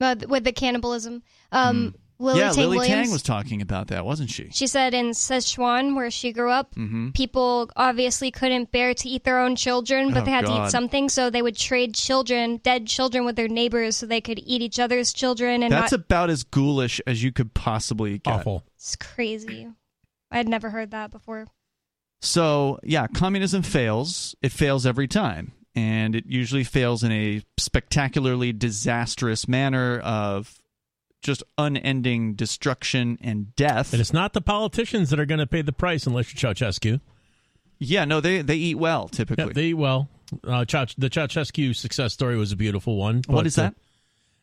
[0.00, 1.22] but with the cannibalism.
[1.52, 2.44] Um, Lily Hmm.
[2.46, 3.02] yeah, Tang Lily Williams.
[3.06, 4.48] Tang was talking about that, wasn't she?
[4.52, 7.12] She said in Sichuan, where she grew up, Mhm.
[7.12, 10.70] people obviously couldn't bear to eat their own children, but Oh, they had to eat
[10.70, 14.62] something, so they would trade children, dead children, with their neighbors, so they could eat
[14.62, 15.64] each other's children.
[15.64, 18.32] And That's not, about as ghoulish as you could possibly get.
[18.32, 18.64] Awful.
[18.76, 19.68] it's crazy.
[20.30, 21.48] I'd never heard that before.
[22.20, 24.34] So, yeah, communism fails.
[24.40, 25.52] It fails every time.
[25.76, 30.60] And it usually fails in a spectacularly disastrous manner of
[31.22, 33.92] just unending destruction and death.
[33.92, 37.00] And it's not the politicians that are going to pay the price unless you're Ceausescu.
[37.78, 39.46] yeah, no, they, they eat well, typically.
[39.46, 40.08] Yeah, they eat well.
[40.44, 43.22] Uh, Ceaus- the Ceausescu success story was a beautiful one.
[43.26, 43.74] what but, is that?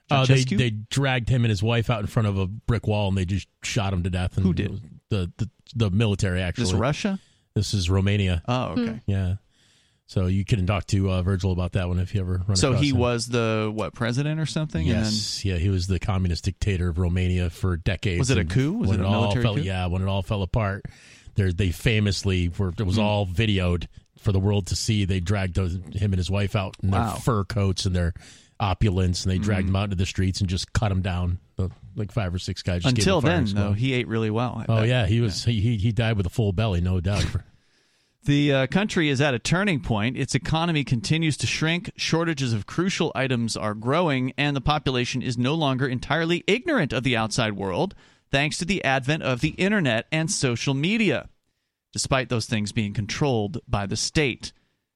[0.09, 3.07] Uh, they, they dragged him and his wife out in front of a brick wall
[3.07, 4.35] and they just shot him to death.
[4.35, 4.81] And Who did?
[5.09, 6.63] The, the the military actually.
[6.63, 7.19] Is this Russia?
[7.53, 8.43] This is Romania.
[8.47, 8.99] Oh, okay.
[9.05, 9.35] Yeah.
[10.11, 12.51] So you can talk to uh, Virgil about that one if you ever run into
[12.51, 12.55] him.
[12.57, 12.97] So he him.
[12.97, 14.81] was the, what, president or something?
[14.89, 18.19] And then- Yes, yeah, he was the communist dictator of Romania for decades.
[18.19, 18.73] Was it a coup?
[18.73, 19.61] Was it a all military fell, coup?
[19.61, 20.83] Yeah, when it all fell apart,
[21.35, 22.73] there they famously were.
[22.77, 23.03] It was Hmm.
[23.03, 23.87] all videoed
[24.17, 25.05] for the world to see.
[25.05, 27.11] They dragged those, him and his wife out in Wow.
[27.13, 28.13] their fur coats and their
[28.59, 29.69] opulence, and they dragged Hmm.
[29.69, 31.39] him out into the streets and just cut him down.
[31.95, 32.83] Like five or six guys.
[32.83, 34.55] Until then, though, he ate really well.
[34.67, 34.87] I oh bet.
[34.89, 35.45] yeah, he was.
[35.45, 37.25] He, he he died with a full belly, no doubt.
[38.23, 40.15] The uh, country is at a turning point.
[40.15, 45.39] Its economy continues to shrink, shortages of crucial items are growing, and the population is
[45.39, 47.95] no longer entirely ignorant of the outside world
[48.29, 51.29] thanks to the advent of the internet and social media,
[51.93, 54.53] despite those things being controlled by the state.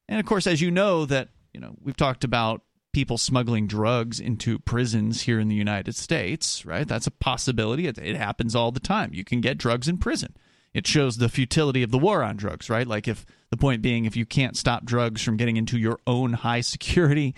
[0.08, 2.62] And of course, as you know, that you know we've talked about
[2.94, 6.88] people smuggling drugs into prisons here in the United States, right?
[6.88, 7.88] That's a possibility.
[7.88, 9.16] It, it happens all the time.
[9.16, 10.36] You can get drugs in prison
[10.76, 12.86] it shows the futility of the war on drugs, right?
[12.86, 16.34] Like if the point being, if you can't stop drugs from getting into your own
[16.34, 17.34] high security,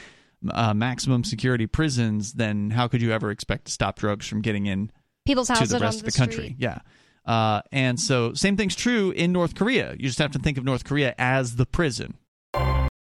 [0.52, 4.66] uh, maximum security prisons, then how could you ever expect to stop drugs from getting
[4.66, 4.92] in
[5.24, 6.56] People's houses to the on rest of the the country?
[6.58, 6.80] Yeah.
[7.26, 9.92] Uh, and so, same thing's true in North Korea.
[9.92, 12.16] You just have to think of North Korea as the prison.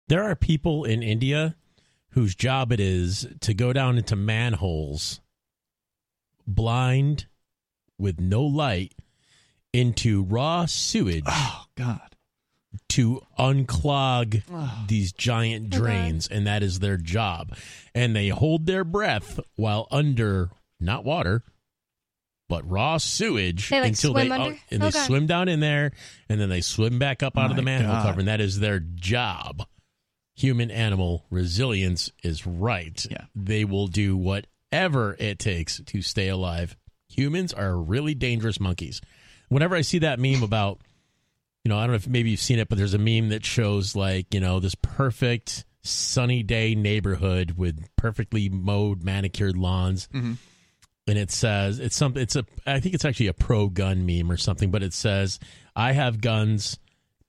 [0.10, 1.56] There are people in India
[2.10, 5.22] whose job it is to go down into manholes
[6.46, 7.26] blind
[7.98, 8.94] with no light
[9.74, 12.02] into raw sewage Oh God!
[12.90, 14.86] to unclog Oh.
[14.88, 17.56] these giant oh, drains and that is their job
[17.96, 20.50] and they hold their breath while under
[20.80, 21.44] not water
[22.48, 24.58] but raw sewage They, like, until swim they under?
[24.72, 25.06] and Oh, they God.
[25.06, 25.92] swim down in there
[26.30, 28.04] and then they swim back up out of the My manhole God.
[28.06, 29.66] cover and that is their job
[30.36, 33.26] human animal resilience is right Yeah.
[33.36, 36.76] they will do whatever it takes to stay alive
[37.10, 39.02] humans are really dangerous monkeys
[39.50, 40.80] whenever i see that meme about
[41.66, 43.44] you know, I don't know if maybe you've seen it, but there's a meme that
[43.46, 50.08] shows like, you know, this perfect sunny day neighborhood with perfectly mowed, manicured lawns.
[50.14, 50.38] Mhm.
[51.06, 54.32] And it says, it's something, it's a, I think it's actually a pro gun meme
[54.32, 55.38] or something, but it says,
[55.76, 56.80] I have guns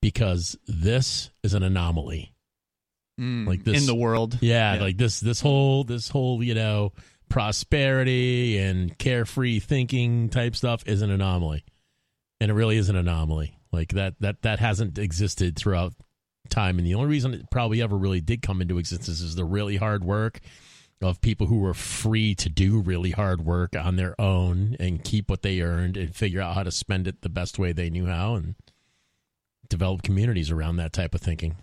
[0.01, 2.33] because this is an anomaly.
[3.21, 4.39] Mm, Like this- in the world.
[4.41, 4.81] Yeah, Yeah.
[4.81, 6.93] like this, this whole, this whole, you know,
[7.29, 11.65] prosperity and carefree thinking type stuff is an anomaly.
[12.41, 13.59] And it really is an anomaly.
[13.73, 15.93] Like that, that, that hasn't existed throughout
[16.49, 16.79] time.
[16.79, 19.77] And the only reason it probably ever really did come into existence is the really
[19.77, 20.41] hard work
[21.03, 25.31] of people who were free to do really hard work on their own and keep
[25.31, 28.07] what they earned and figure out how to spend it the best way they knew
[28.07, 28.55] how and
[29.69, 31.57] develop communities around that type of thinking.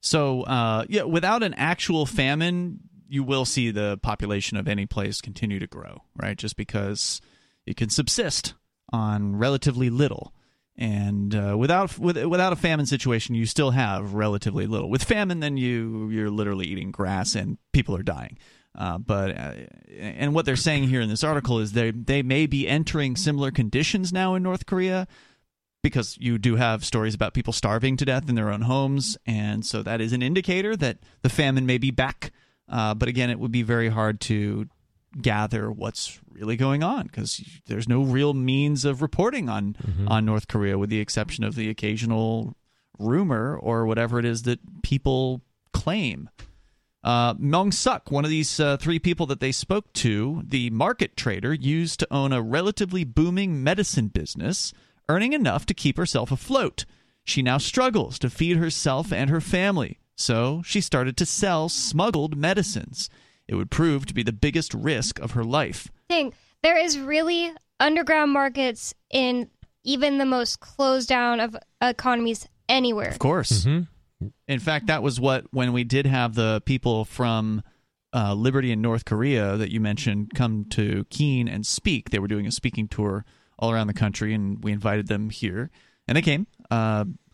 [0.00, 5.20] So, uh, yeah, without an actual famine, you will see the population of any place
[5.20, 6.36] continue to grow, right?
[6.36, 7.20] Just because
[7.66, 8.54] it can subsist
[8.90, 10.32] on relatively little.
[10.76, 14.88] and uh, without with, without a famine situation, you still have relatively little.
[14.88, 18.38] With famine, then you you're literally eating grass and people are dying.
[18.76, 19.54] Uh, but uh,
[19.98, 23.50] and what they're saying here in this article is they they may be entering similar
[23.50, 25.08] conditions now in North Korea
[25.82, 29.66] because you do have stories about people starving to death in their own homes, and
[29.66, 32.30] so that is an indicator that the famine may be back.
[32.68, 34.68] Uh, but again, it would be very hard to
[35.20, 40.08] gather what's really going on because there's no real means of reporting on mm-hmm.
[40.08, 42.54] on North Korea, with the exception of the occasional
[42.98, 45.42] rumor or whatever it is that people
[45.72, 46.28] claim.
[47.04, 51.16] Uh, Mong Suk, one of these uh, three people that they spoke to, the market
[51.16, 54.72] trader, used to own a relatively booming medicine business,
[55.08, 56.84] earning enough to keep herself afloat.
[57.24, 62.36] She now struggles to feed herself and her family, so she started to sell smuggled
[62.36, 63.08] medicines.
[63.48, 65.88] It would prove to be the biggest risk of her life.
[66.08, 69.50] Thing, there is really underground markets in
[69.84, 73.08] even the most closed down of economies anywhere.
[73.08, 73.64] Of course.
[73.64, 74.26] Mm-hmm.
[74.48, 77.62] In fact, that was what when we did have the people from
[78.12, 82.10] uh, Liberty in North Korea that you mentioned come to Keene and speak.
[82.10, 83.24] They were doing a speaking tour
[83.58, 85.70] all around the country, and we invited them here,
[86.06, 86.46] and they came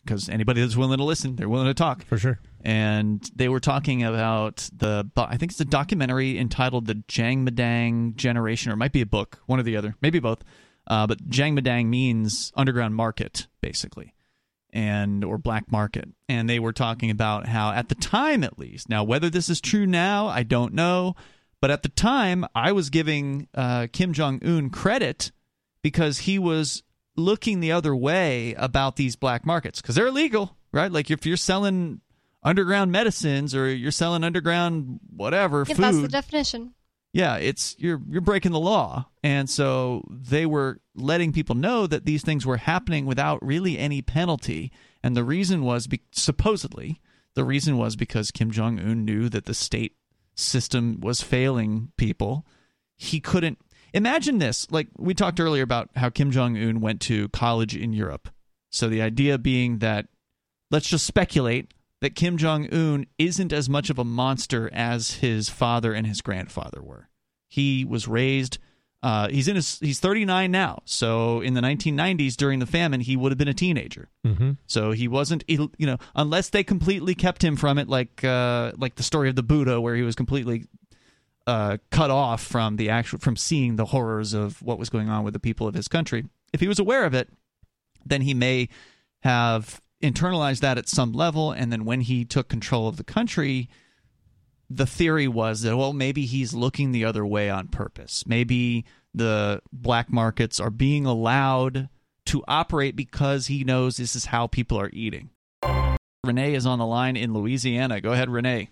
[0.04, 3.60] because anybody that's willing to listen, they're willing to talk for sure and they were
[3.60, 8.78] talking about the I think it's a documentary entitled "The Jang Madang Generation," or it
[8.78, 10.42] might be a book, one or the other, maybe both.
[10.86, 14.14] Uh, but Jang Madang means underground market, basically,
[14.72, 16.08] and or black market.
[16.28, 19.60] And they were talking about how, at the time at least, now whether this is
[19.60, 21.14] true now, I don't know,
[21.60, 25.32] but at the time, I was giving uh, Kim Jong Un credit
[25.82, 26.82] because he was
[27.16, 30.90] looking the other way about these black markets because they're illegal, right?
[30.90, 32.00] Like if you're selling
[32.42, 35.84] underground medicines or you're selling underground whatever yeah, food.
[35.84, 36.74] That's the definition.
[37.12, 39.06] Yeah, it's you're you're breaking the law.
[39.22, 44.02] And so they were letting people know that these things were happening without really any
[44.02, 44.72] penalty.
[45.02, 47.00] And the reason was be- supposedly
[47.34, 49.96] the reason was because Kim Jong Un knew that the state
[50.34, 52.46] system was failing people.
[52.96, 53.58] He couldn't
[53.94, 54.70] imagine this.
[54.70, 58.28] Like we talked earlier about how Kim Jong Un went to college in Europe.
[58.70, 60.08] So the idea being that
[60.70, 65.48] let's just speculate that Kim Jong un isn't as much of a monster as his
[65.48, 67.08] father and his grandfather were.
[67.48, 68.58] He was raised.
[69.02, 69.78] Uh, he's in his.
[69.78, 70.82] He's 39 now.
[70.84, 74.10] So in the 1990s, during the famine, he would have been a teenager.
[74.26, 74.52] Mm-hmm.
[74.66, 75.44] So he wasn't.
[75.46, 79.36] You know, unless they completely kept him from it, like uh, like the story of
[79.36, 80.66] the Buddha, where he was completely
[81.46, 85.24] uh, cut off from the actual from seeing the horrors of what was going on
[85.24, 86.24] with the people of his country.
[86.52, 87.28] If he was aware of it,
[88.04, 88.68] then he may
[89.20, 93.68] have internalized that at some level, and then when he took control of the country,
[94.70, 98.24] the theory was that well maybe he's looking the other way on purpose.
[98.26, 101.88] Maybe the black markets are being allowed
[102.26, 105.30] to operate because he knows this is how people are eating.
[106.24, 108.00] Renee is on the line in Louisiana.
[108.00, 108.70] Go ahead, Renee.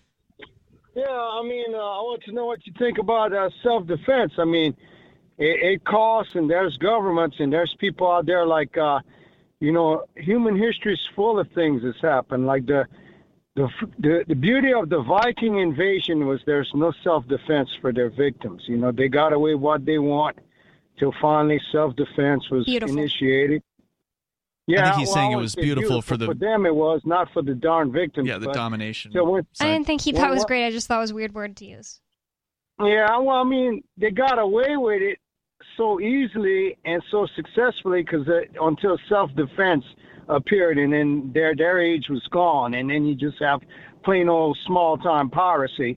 [0.95, 4.33] Yeah, I mean, uh, I want to know what you think about uh, self defense.
[4.39, 4.77] I mean,
[5.39, 9.01] it, it, costs, and there's governments, and there's people out there like uh,
[9.63, 12.47] you know, human history is full of things that's happened.
[12.47, 12.85] Like the,
[13.55, 13.69] the,
[14.01, 18.65] the, the beauty of the Viking invasion was there's no self-defense for their victims.
[18.67, 20.37] You know, they got away what they want
[20.99, 22.99] till finally self-defense was beautiful.
[22.99, 23.63] initiated.
[24.67, 26.67] Yeah, I think he's well, saying it was beautiful, beautiful, for the for them.
[26.67, 28.29] It was not for the darn victims.
[28.29, 29.13] Yeah, the but, domination.
[29.13, 30.65] So when, I didn't think he thought it was great.
[30.65, 32.01] I just thought it was a weird word to use.
[32.81, 35.19] Yeah, well, I mean, they got away with it
[35.77, 38.27] so easily and so successfully because
[38.61, 39.85] until self-defense
[40.29, 43.61] appeared and then their their age was gone and then you just have
[44.05, 45.97] plain old small-time piracy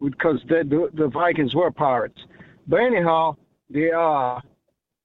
[0.00, 2.18] because the, the, the Vikings were pirates.
[2.66, 3.36] But anyhow,
[3.70, 4.40] the uh,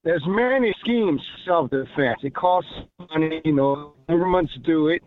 [0.04, 2.20] there's many schemes self-defense.
[2.22, 2.70] It costs
[3.10, 3.94] money, you know.
[4.08, 5.02] Governments do it.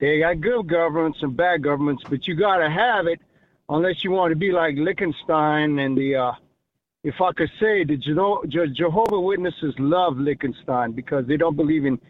[0.00, 3.20] They got good governments and bad governments, but you got to have it
[3.68, 6.32] unless you want to be like Liechtenstein and the uh,
[7.04, 12.00] if I could say, the Jehovah Witnesses love Liechtenstein because they don't believe in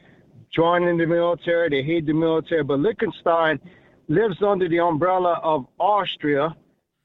[0.55, 1.69] joining the military.
[1.69, 2.63] They hate the military.
[2.63, 3.59] But Liechtenstein
[4.07, 6.55] lives under the umbrella of Austria,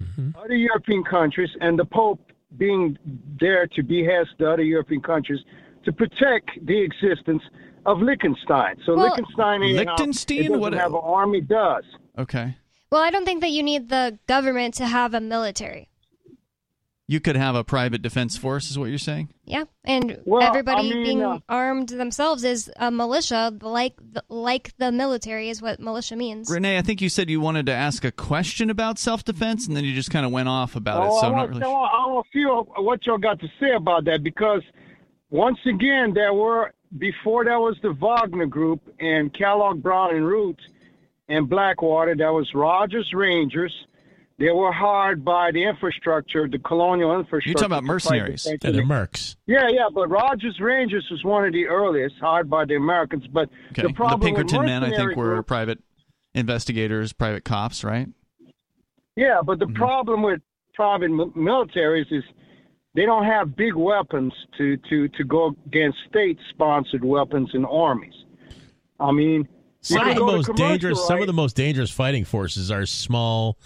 [0.02, 0.38] mm-hmm.
[0.38, 2.98] other European countries, and the Pope being
[3.40, 5.40] there to behest the other European countries
[5.86, 7.42] to protect the existence
[7.86, 8.76] of Liechtenstein.
[8.86, 11.84] So well, Liechtenstein, Liechtenstein, what have an army does.
[12.18, 12.58] Okay.
[12.92, 15.89] Well, I don't think that you need the government to have a military.
[17.10, 19.30] You could have a private defense force, is what you're saying?
[19.44, 24.24] Yeah, and well, everybody I mean, being uh, armed themselves is a militia, like the,
[24.30, 26.52] like the military is what militia means.
[26.52, 29.76] Renee, I think you said you wanted to ask a question about self defense, and
[29.76, 31.20] then you just kind of went off about oh, it.
[31.20, 31.64] So I I'm not want, really.
[31.64, 34.62] I want to feel what y'all got to say about that because
[35.32, 40.62] once again, there were before that was the Wagner Group and Kellogg Brown and Root
[41.28, 42.16] and Blackwater.
[42.16, 43.74] That was Rogers Rangers.
[44.40, 47.50] They were hired by the infrastructure, the colonial infrastructure.
[47.50, 48.44] You're talking about to fight mercenaries.
[48.44, 48.64] the French.
[48.64, 49.36] Yeah, they're mercs.
[49.48, 53.28] Yeah, yeah, but Rogers Rangers was one of the earliest hired by the Americans.
[53.28, 53.82] But Okay.
[53.84, 55.80] the problem with Pinkerton men, I think, were groups- private
[56.34, 58.08] investigators, private cops, right?
[59.18, 59.76] Yeah, but the Mm-hmm.
[59.76, 60.40] problem with
[60.74, 62.24] private militaries is
[62.96, 68.14] they don't have big weapons to, to, to go against state-sponsored weapons and armies.
[69.02, 69.48] I mean,
[69.82, 71.08] Some of the most commercial, dangerous.
[71.08, 73.58] Some of the most dangerous fighting forces are small,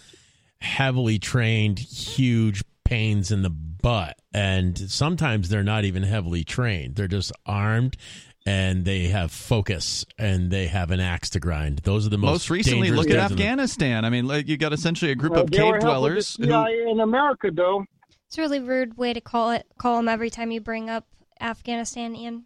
[0.63, 6.95] heavily trained, huge pains in the butt, and sometimes they're not even heavily trained.
[6.95, 7.97] They're just armed.
[8.45, 11.79] And they have focus, and they have an axe to grind.
[11.85, 14.03] Those are the most, Most recently, look at guys in the- Afghanistan.
[14.03, 17.51] I mean, like, you got essentially a group Well, of cave dwellers who in America,
[17.53, 17.85] though.
[18.27, 21.05] It's a really rude way to call it call them every time you bring up
[21.39, 22.43] Afghanistan, Ian.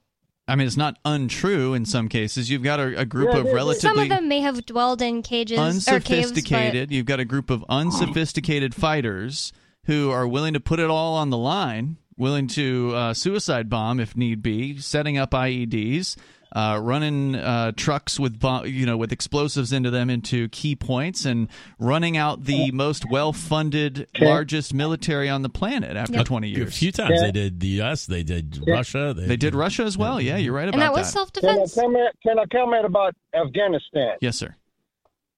[0.47, 2.49] I mean, it's not untrue in some cases.
[2.49, 4.65] You've got a, a group Yeah, of they- they- relatively Some of them may have
[4.65, 6.91] dwelled in cages or caves, but unsophisticated.
[6.91, 9.51] You've got a group of unsophisticated fighters
[9.85, 13.99] who are willing to put it all on the line, willing to uh, suicide bomb
[13.99, 16.15] if need be, setting up IEDs.
[16.53, 21.49] Uh, running uh, trucks with you know with explosives into them into key points and
[21.77, 26.69] running out the most well-funded, largest military on the planet after 20 years.
[26.69, 29.13] A few times they did the U.S., they did Russia.
[29.15, 30.21] They, They did Russia as well.
[30.21, 31.75] Yeah, you're right about and that was self Can I, defense.
[31.75, 34.15] comment, can I comment about Afghanistan?
[34.21, 34.55] Yes, sir.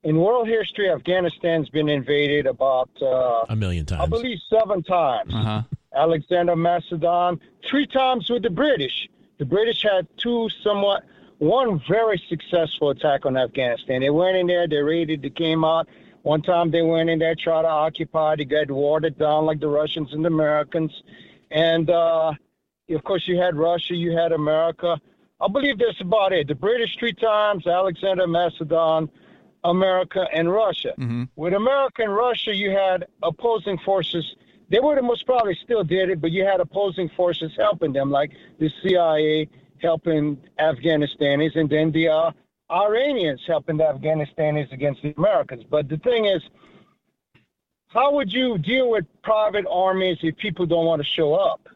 [0.03, 3.99] In world history, Afghanistan's been invaded about, uh, a million times.
[4.01, 4.11] I times.
[4.21, 5.33] believe, seven times.
[5.33, 5.61] Uh huh.
[5.95, 7.39] Alexander Macedon,
[7.69, 9.09] three times with the British.
[9.39, 11.03] The British had two somewhat,
[11.37, 14.01] one very successful attack on Afghanistan.
[14.01, 15.87] They went in there, they raided, they came out.
[16.23, 19.69] One time they went in there, tried to occupy, they got watered down like the
[19.69, 20.91] Russians and the Americans.
[21.49, 22.33] And uh,
[22.89, 24.99] of course, you had Russia, you had America.
[25.39, 26.49] I believe that's about it.
[26.49, 29.09] The British three times, Alexander Macedon,
[29.63, 30.93] America, and Russia.
[30.97, 34.35] hmm With America and Russia, you had opposing forces.
[34.69, 38.11] They would have most probably still did it, but you had opposing forces helping them,
[38.11, 39.49] like the CIA
[39.81, 42.31] helping Afghanistanis, and then the uh,
[42.71, 45.63] Iranians helping the Afghanistan against the Americans.
[45.69, 46.41] But the thing is,
[47.87, 51.67] how would you deal with private armies if people don't want to show up?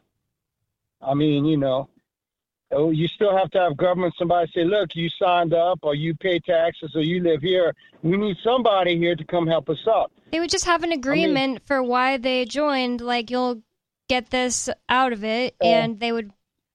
[1.02, 1.88] I mean, you know,
[2.74, 4.14] oh, you still have to have government.
[4.18, 7.74] Somebody say, "Look, you signed up, or you pay taxes, or you live here.
[8.02, 11.62] We need somebody here to come help us out." They would just have an agreement
[11.66, 13.00] for why they joined.
[13.00, 13.62] Like you'll
[14.08, 15.84] get this out of it, Yeah.
[15.84, 16.30] and they would.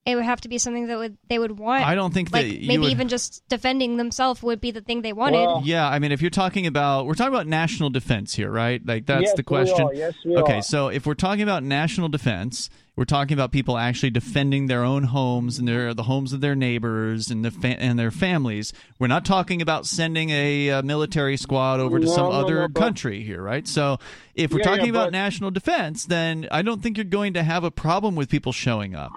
[0.05, 1.85] It would have to be something that would they would want.
[1.85, 4.81] I don't think like that you maybe would- even just defending themselves would be the
[4.81, 5.37] thing they wanted.
[5.45, 8.81] Well, Yeah, I mean, if you're talking about, we're talking about national defense here, right?
[8.83, 9.81] Like that's Yes, the we question.
[9.81, 9.93] are.
[9.93, 10.61] Yes, we okay, are.
[10.63, 15.03] so if we're talking about national defense, we're talking about people actually defending their own
[15.05, 18.73] homes and their the homes of their neighbors and the fa- and their families.
[18.99, 22.55] We're not talking about sending a, uh military squad over to No, some no, other
[22.55, 23.65] no, but- country here, right?
[23.65, 23.99] So
[24.35, 27.35] if we're Yeah, talking yeah, about but- national defense, then I don't think you're going
[27.35, 29.13] to have a problem with people showing up.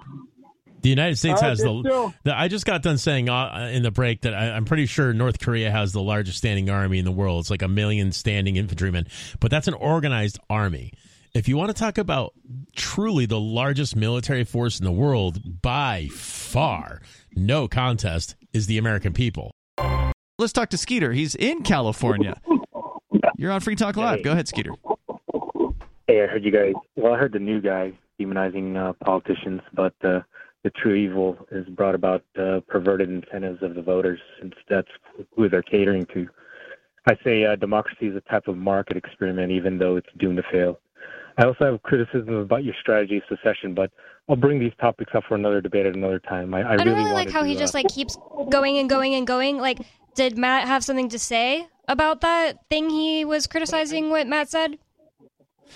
[0.82, 2.36] The United States has the, the.
[2.38, 5.40] I just got done saying uh, in the break that I, I'm pretty sure North
[5.40, 7.40] Korea has the largest standing army in the world.
[7.40, 9.08] It's like a million standing infantrymen,
[9.40, 10.92] but that's an organized army.
[11.34, 12.34] If you want to talk about
[12.76, 17.00] truly the largest military force in the world by far,
[17.34, 19.50] no contest, is the American people.
[20.38, 21.12] Let's talk to Skeeter.
[21.12, 22.38] He's in California.
[23.38, 24.22] You're on Free Talk Live.
[24.22, 24.72] Go ahead, Skeeter.
[26.06, 26.74] Hey, I heard you guys.
[26.96, 30.20] Well, I heard the new guy demonizing uh, politicians, but uh,
[30.64, 34.88] the true evil is brought about uh, perverted incentives of the voters, since that's
[35.34, 36.28] who they're catering to.
[37.08, 40.44] I say uh, democracy is a type of market experiment, even though it's doomed to
[40.52, 40.78] fail.
[41.38, 43.90] I also have criticism about your strategy of secession, but
[44.28, 46.54] I'll bring these topics up for another debate at another time.
[46.54, 48.16] I, I, I don't really, really like how to, he uh, just like keeps
[48.50, 49.58] going and going and going.
[49.58, 49.78] Like,
[50.14, 54.10] did Matt have something to say about that thing he was criticizing?
[54.10, 54.78] What Matt said,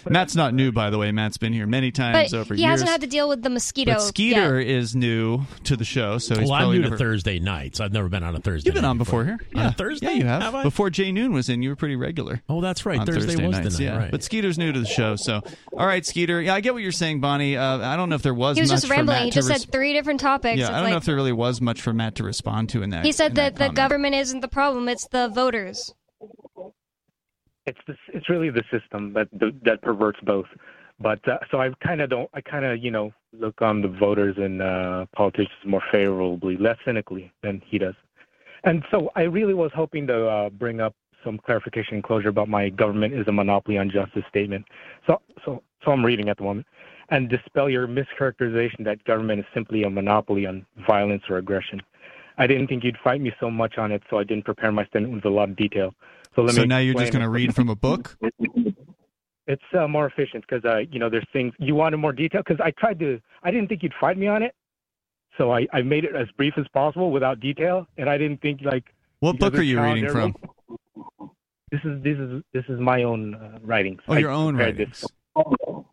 [0.09, 1.11] Matt's not new, by the way.
[1.13, 2.71] Matt's been here many times but over he years.
[2.71, 3.95] hasn't had to deal with the mosquito.
[3.95, 4.69] But Skeeter yet.
[4.77, 6.97] is new to the show, so he's well, I'm new never.
[6.97, 7.81] to Thursday nights.
[7.81, 8.69] I've never been on a Thursday.
[8.71, 8.75] Night.
[8.75, 9.39] You've been night on before here.
[9.55, 9.69] On Yeah.
[9.69, 10.07] a Thursday?
[10.07, 10.43] Yeah, you have.
[10.43, 10.63] Have I?
[10.63, 12.43] Before Jay Noon was in, you were pretty regular.
[12.49, 12.99] Oh, that's right.
[12.99, 13.91] on Thursday, was nights, the night.
[13.93, 13.99] yeah.
[13.99, 14.11] Right.
[14.11, 15.41] But Skeeter's new to the show, so
[15.77, 16.41] all right, Skeeter.
[16.41, 17.57] Yeah, I get what you're saying, Bonnie.
[17.57, 18.57] Uh, I don't know if there was.
[18.57, 19.17] He was much just for rambling.
[19.17, 20.59] Matt He just res- said three different topics.
[20.59, 22.69] Yeah, It's I don't like, know if there really was much for Matt to respond
[22.71, 23.05] to in that.
[23.05, 25.93] he said in that, the government isn't the problem; it's the voters.
[27.67, 29.29] It's the, it's really the system that
[29.65, 30.47] that perverts both.
[30.99, 33.89] But uh, so I kind of don't I kind of you know look on the
[33.89, 37.95] voters and uh, politicians more favorably, less cynically than he does.
[38.65, 42.49] And so I really was hoping to uh, bring up some clarification and closure about
[42.49, 44.65] my government is a monopoly on justice statement.
[45.07, 46.67] So so so I'm reading at the moment,
[47.11, 51.83] and dispel your mischaracterization that government is simply a monopoly on violence or aggression.
[52.39, 54.85] I didn't think you'd fight me so much on it, so I didn't prepare my
[54.87, 55.95] statement with a lot of detail.
[56.37, 56.67] So let so me.
[56.69, 58.17] now you're just going to read from a book?
[59.49, 62.61] It's uh, more efficient because uh, you know there's things you wanted more detail because
[62.61, 63.21] I tried to.
[63.45, 64.57] I didn't think you'd fight me on it,
[65.39, 68.63] so I, I made it as brief as possible without detail, and I didn't think
[68.63, 68.83] like.
[69.21, 70.35] What book are you reading from?
[71.71, 74.01] This is this is this is my own uh, writings.
[74.09, 75.03] Oh, I your own writings.
[75.37, 75.45] This.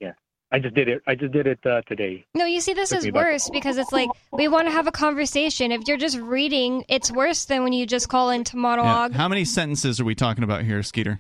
[0.02, 0.14] Yeah,
[0.54, 1.02] I just did it.
[1.08, 2.24] I just did it uh, today.
[2.36, 4.86] No, you see, this is me about- worse because it's like we want to have
[4.88, 5.72] a conversation.
[5.72, 8.62] If you're just reading, it's worse than when you just call into Yeah.
[8.62, 9.14] monologue.
[9.14, 11.20] How many sentences are we talking about here, Skeeter?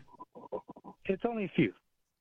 [1.06, 1.74] It's only a few.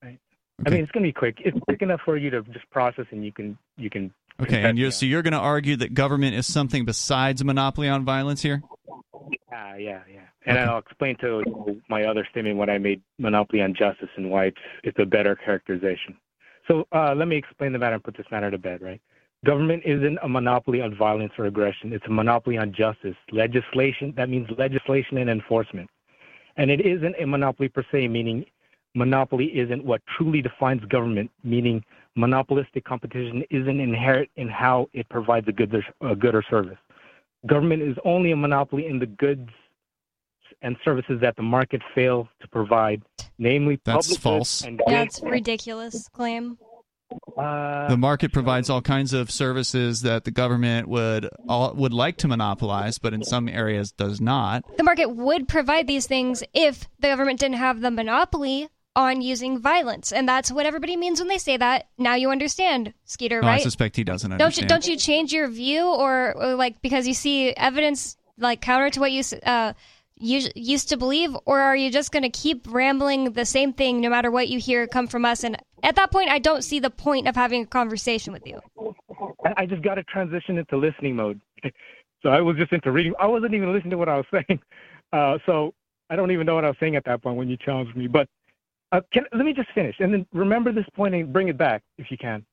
[0.03, 0.19] Right?
[0.67, 1.37] I mean, it's gonna be quick.
[1.45, 4.13] It's quick enough for you to just process, and you can you can.
[4.41, 7.87] Okay, and you're, so you're going to argue that government is something besides a monopoly
[7.89, 8.63] on violence here?
[9.53, 10.21] Yeah, yeah, yeah.
[10.47, 11.45] And I'll explain to
[11.91, 15.37] my other statement when I made monopoly on justice and why it's it's a better
[15.37, 16.17] characterization.
[16.69, 18.83] So uh, let me explain the matter and put this matter to bed.
[18.83, 19.01] Right?
[19.45, 21.93] Government isn't a monopoly on violence or aggression.
[21.93, 24.15] It's a monopoly on justice, legislation.
[24.17, 25.91] That means legislation and enforcement.
[26.57, 28.45] And it isn't a monopoly per se, meaning
[28.95, 31.83] monopoly isn't what truly defines government, meaning
[32.15, 36.79] monopolistic competition isn't inherent in how it provides a good, a good or service.
[37.47, 39.49] Government is only a monopoly in the goods
[40.61, 43.03] and services that the market fails to provide,
[43.39, 44.63] namely That's public false.
[44.63, 46.59] and That's ridiculous claim.
[47.37, 52.17] uh, the market provides all kinds of services that the government would all, would like
[52.19, 54.65] to monopolize, but in some areas does not.
[54.77, 59.59] The market would provide these things if the government didn't have the monopoly on using
[59.59, 61.89] violence, and that's what everybody means when they say that.
[61.97, 63.61] Now you understand, Skeeter, right?
[63.61, 67.07] I suspect he doesn't don't you don't you change your view or, or like because
[67.07, 69.73] you see evidence like counter to what you uh
[70.23, 74.01] you used to believe or are you just going to keep rambling the same thing
[74.01, 76.79] no matter what you hear come from us and at that point I don't see
[76.79, 78.61] the point of having a conversation with you.
[79.57, 81.41] I- just got to transition into listening mode.
[82.23, 83.15] so I was just into reading.
[83.19, 84.61] I wasn't even listening to what I was saying.
[85.13, 85.75] Uh, so
[86.11, 88.07] I don't even know what I was saying at that point when you challenged me.
[88.07, 88.29] But
[88.93, 91.83] uh, can, let me just finish and then remember this point and bring it back
[91.99, 92.45] if you can.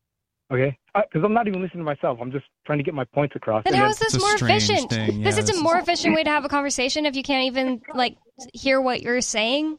[0.51, 0.77] Okay?
[0.95, 2.17] Uh, because I'm not even listening to myself.
[2.21, 3.63] I'm just trying to get my points across.
[3.63, 4.89] Then And how is this more efficient?
[4.89, 5.21] thing.
[5.21, 8.17] This is a more efficient way to have a conversation if you can't even like
[8.53, 9.77] hear what you're saying.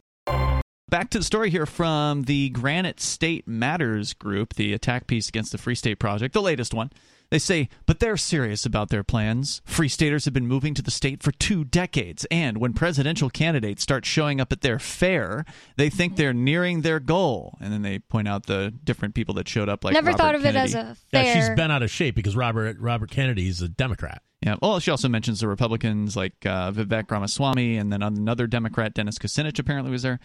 [0.89, 5.53] Back to the story here from the Granite State Matters group, the attack piece against
[5.53, 6.91] the Free State Project, the latest one.
[7.31, 9.63] They say, but they're serious about their plans.
[9.65, 13.83] Free Staters have been moving to the state for two decades, and when presidential candidates
[13.85, 15.45] start showing up at their fair,
[15.77, 17.57] they think they're nearing their goal.
[17.61, 20.35] And then they point out the different people that showed up, like Never Robert thought
[20.35, 20.59] of Kennedy.
[20.59, 21.35] it as a Yeah, fair.
[21.37, 24.23] she's been out of shape because Robert Robert Kennedy is a Democrat.
[24.45, 24.57] Yeah.
[24.61, 29.19] Well, she also mentions the Republicans like uh, Vivek Ramaswamy and then another Democrat, Dennis
[29.19, 30.19] Kucinich, apparently was there.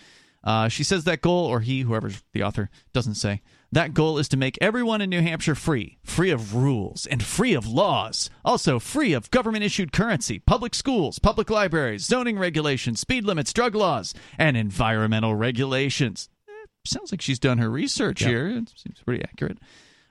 [0.43, 3.41] Uh, she says that goal, or he, whoever's the author, doesn't say.
[3.71, 7.53] That goal is to make everyone in New Hampshire free, free of rules and free
[7.53, 8.29] of laws.
[8.45, 13.75] Also, free of government issued currency, public schools, public libraries, zoning regulations, speed limits, drug
[13.75, 16.29] laws, and environmental regulations.
[16.47, 16.51] Eh,
[16.85, 18.29] sounds like she's done her research Yep.
[18.29, 18.47] here.
[18.49, 19.57] It seems pretty accurate.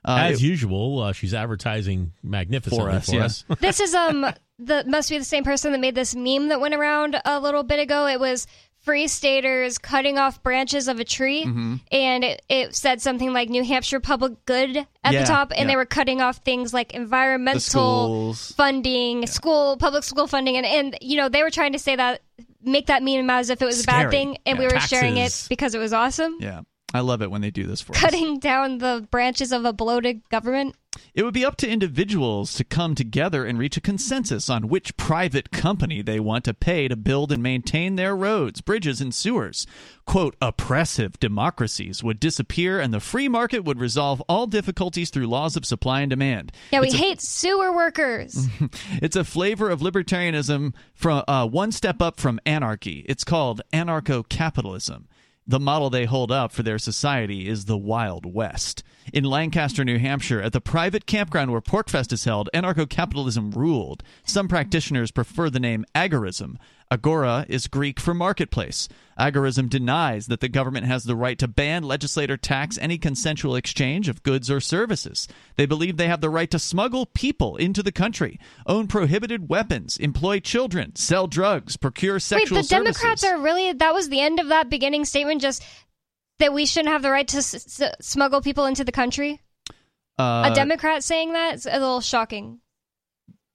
[0.07, 3.25] Uh, As it- usual, uh, she's advertising magnificently For us, for yeah.
[3.25, 3.45] us.
[3.61, 4.27] this is um
[4.59, 7.63] the must be the same person that made this meme that went around a little
[7.63, 8.07] bit ago.
[8.07, 8.47] It was
[8.85, 11.81] free staters cutting off branches of a tree Mhm.
[11.91, 15.61] and it, it said something like New Hampshire public good at Yeah, the top and
[15.61, 15.67] yeah.
[15.69, 21.17] they were cutting off things like environmental funding, school public school funding and and you
[21.17, 22.21] know they were trying to say that
[22.63, 24.67] make that meme as if it was a bad thing and Yeah.
[24.69, 26.37] we were sharing it because it was awesome.
[26.41, 26.61] yeah.
[26.93, 28.01] I love it when they do this for us.
[28.01, 30.77] Cutting down the branches of a bloated government.
[31.15, 34.97] It would be up to individuals to come together and reach a consensus on which
[34.97, 39.67] private company they want to pay to build and maintain their roads, bridges, and sewers.
[40.07, 45.57] Quote, oppressive democracies would disappear and the free market would resolve all difficulties through laws
[45.57, 46.53] of supply and demand.
[46.73, 48.49] Yeah, we a- hate sewer workers.
[49.03, 53.05] it's a flavor of libertarianism from uh, one step up from anarchy.
[53.09, 55.09] It's called anarcho capitalism.
[55.47, 58.83] The model they hold up for their society is the Wild West.
[59.13, 64.03] In Lancaster, New Hampshire, at the private campground where Porkfest is held, anarcho capitalism ruled.
[64.25, 66.57] Some practitioners prefer the name agorism.
[66.91, 68.89] Agora is Greek for marketplace.
[69.19, 73.57] Agorism denies that the government has the right to ban, legislate, or tax any consensual
[73.57, 75.27] exchange of goods or services.
[75.57, 79.97] They believe they have the right to smuggle people into the country, own prohibited weapons,
[79.97, 83.01] employ children, sell drugs, procure sexual Wait, the services.
[83.01, 85.63] Democrats are really that was the end of that beginning statement just
[86.41, 89.41] that we shouldn't have the right to s- s- smuggle people into the country?
[90.19, 92.61] uh, a Democrat saying that is a little shocking.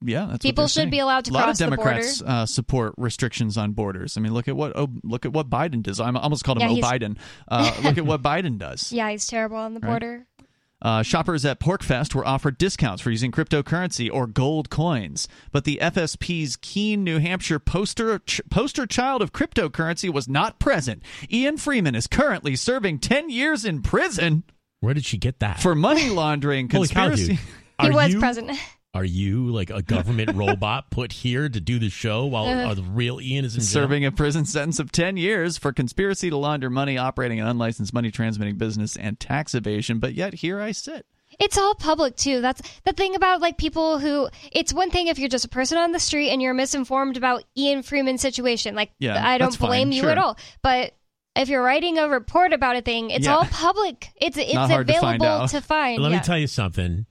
[0.01, 0.89] Yeah, that's People what should saying.
[0.91, 4.15] be allowed to A lot cross of Democrats uh, support restrictions on borders.
[4.15, 5.99] I mean, look at what oh, look at what Biden does.
[5.99, 7.17] I almost called him Yeah, oh Biden.
[7.49, 8.93] Uh, look at what Biden does.
[8.93, 9.89] Yeah, he's terrible on the Right.
[9.89, 10.25] border.
[10.81, 15.77] Uh, shoppers at PorkFest were offered discounts for using cryptocurrency or gold coins, but the
[15.81, 21.03] FSP's Keene, New Hampshire poster ch- poster child of cryptocurrency was not present.
[21.29, 24.43] Ian Freeman is currently serving 10 years in prison
[24.79, 25.59] Where did she get that?
[25.59, 27.37] for money laundering, Holy cow, dude.
[27.81, 28.51] He was you- present.
[28.93, 32.71] Are you like a government robot put here to do the show while Uh.
[32.71, 33.67] uh, the real Ian is in jail?
[33.67, 37.93] serving a prison sentence of 10 years for conspiracy to launder money, operating an unlicensed
[37.93, 39.99] money transmitting business, and tax evasion.
[39.99, 41.05] But yet, here I sit.
[41.39, 42.41] It's all public too.
[42.41, 44.27] That's the thing about like people who.
[44.51, 47.43] It's one thing if you're just a person on the street and you're misinformed about
[47.55, 48.73] Ian Freeman's situation.
[48.75, 50.09] Like Yeah, I don't that's fine, blame you sure.
[50.09, 50.35] at all.
[50.63, 50.95] But
[51.35, 53.35] if you're writing a report about a thing, it's Yeah.
[53.35, 54.09] all public.
[54.15, 56.01] It's it's Not to available find to find.
[56.01, 56.17] Let yeah.
[56.17, 57.05] me tell you something.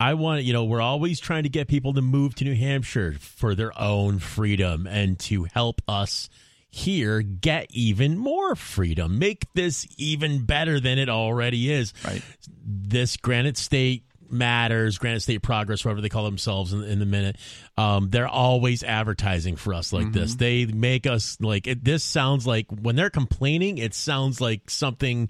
[0.00, 3.12] I want you know we're always trying to get people to move to New Hampshire
[3.20, 6.30] for their own freedom and to help us
[6.70, 9.18] here get even more freedom.
[9.18, 11.92] Make this even better than it already is.
[12.04, 12.22] Right.
[12.64, 17.36] This Granite State matters, Granite State Progress, whatever they call themselves in, in the minute.
[17.76, 20.36] Um, they're always advertising for us like this.
[20.36, 22.04] They make us like it, this.
[22.04, 25.28] Sounds like when they're complaining, it sounds like something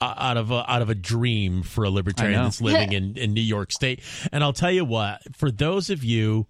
[0.00, 3.40] out of a, out of a dream for a libertarian that's living in, in New
[3.40, 4.00] York State.
[4.32, 6.46] And I'll tell you what, for those of you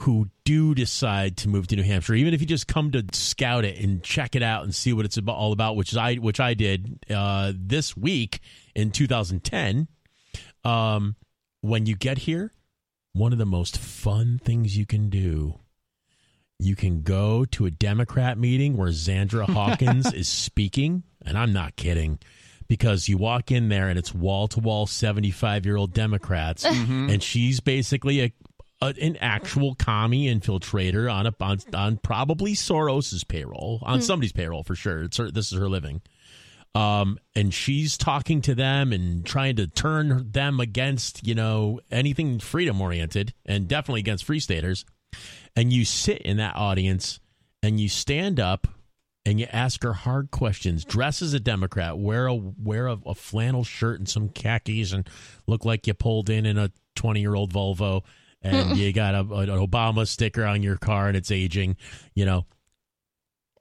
[0.00, 3.64] who do decide to move to New Hampshire, even if you just come to scout
[3.64, 6.40] it and check it out and see what it's about, all about, which I which
[6.40, 8.40] I did uh, this week
[8.74, 9.88] in 2010.
[10.64, 11.16] Um,
[11.62, 12.52] when you get here,
[13.12, 15.58] one of the most fun things you can do.
[16.60, 21.76] You can go to a Democrat meeting where Zandra Hawkins is speaking, and I'm not
[21.76, 22.18] kidding,
[22.68, 27.22] because you walk in there and it's wall to wall 75 year old Democrats, and
[27.22, 28.32] she's basically a,
[28.82, 34.62] a an actual commie infiltrator on a on, on probably Soros's payroll, on somebody's payroll
[34.62, 35.04] for sure.
[35.04, 36.02] It's her, this is her living.
[36.74, 42.38] Um, and she's talking to them and trying to turn them against, you know, anything
[42.38, 44.84] freedom oriented and definitely against free staters.
[45.56, 47.20] And you sit in that audience
[47.62, 48.68] and you stand up
[49.24, 50.84] and you ask her hard questions.
[50.84, 55.08] Dress as a Democrat, wear a wear a, a flannel shirt and some khakis, and
[55.46, 58.02] look like you pulled in in a twenty year old Volvo,
[58.42, 61.76] and you got a, an Obama sticker on your car and it's aging.
[62.14, 62.46] You know,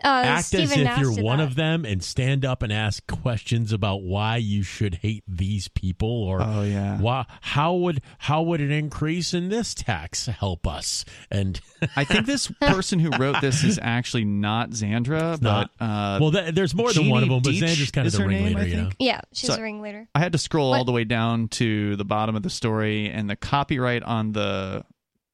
[0.04, 1.46] uh, act Stephen as if Nash you're one that.
[1.48, 6.10] of them and stand up and ask questions about why you should hate these people
[6.24, 7.00] or Oh, yeah.
[7.00, 11.60] why how would how would an increase in this tax help us and
[11.96, 15.72] I think this person who wrote this is actually not Zandra, but not.
[15.80, 18.22] uh, well th- there's more than one of them but Deitch Zandra's kind of the
[18.22, 18.90] her name, ringleader I you know?
[19.00, 20.08] Yeah, she's So- a ringleader.
[20.14, 23.30] I had to scroll all the way down to the bottom of the story, and
[23.30, 24.84] the copyright on the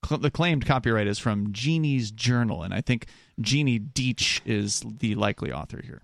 [0.06, 3.08] cl- the claimed copyright is from Jeannie's Journal, and I think
[3.40, 6.02] Jeannie Deitch is the likely author here.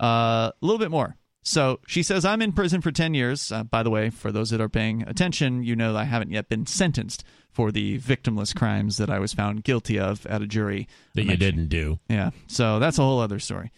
[0.00, 1.16] Uh, a little bit more.
[1.46, 3.52] So she says, I'm in prison for 10 years.
[3.52, 6.30] Uh, by the way, for those that are paying attention, you know that I haven't
[6.30, 7.22] yet been sentenced
[7.52, 10.88] for the victimless crimes that I was found guilty of at a jury.
[11.14, 12.30] that you didn't do Yeah.
[12.46, 13.70] So that's a whole other story.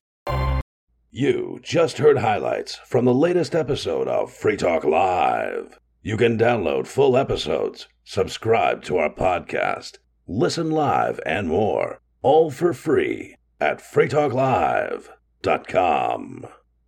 [1.11, 5.79] You just heard highlights from the latest episode of Free Talk Live.
[6.07, 9.99] You can download full episodes, subscribe to our podcast,
[10.29, 16.47] listen live, and more, all for free at freetalklive.com.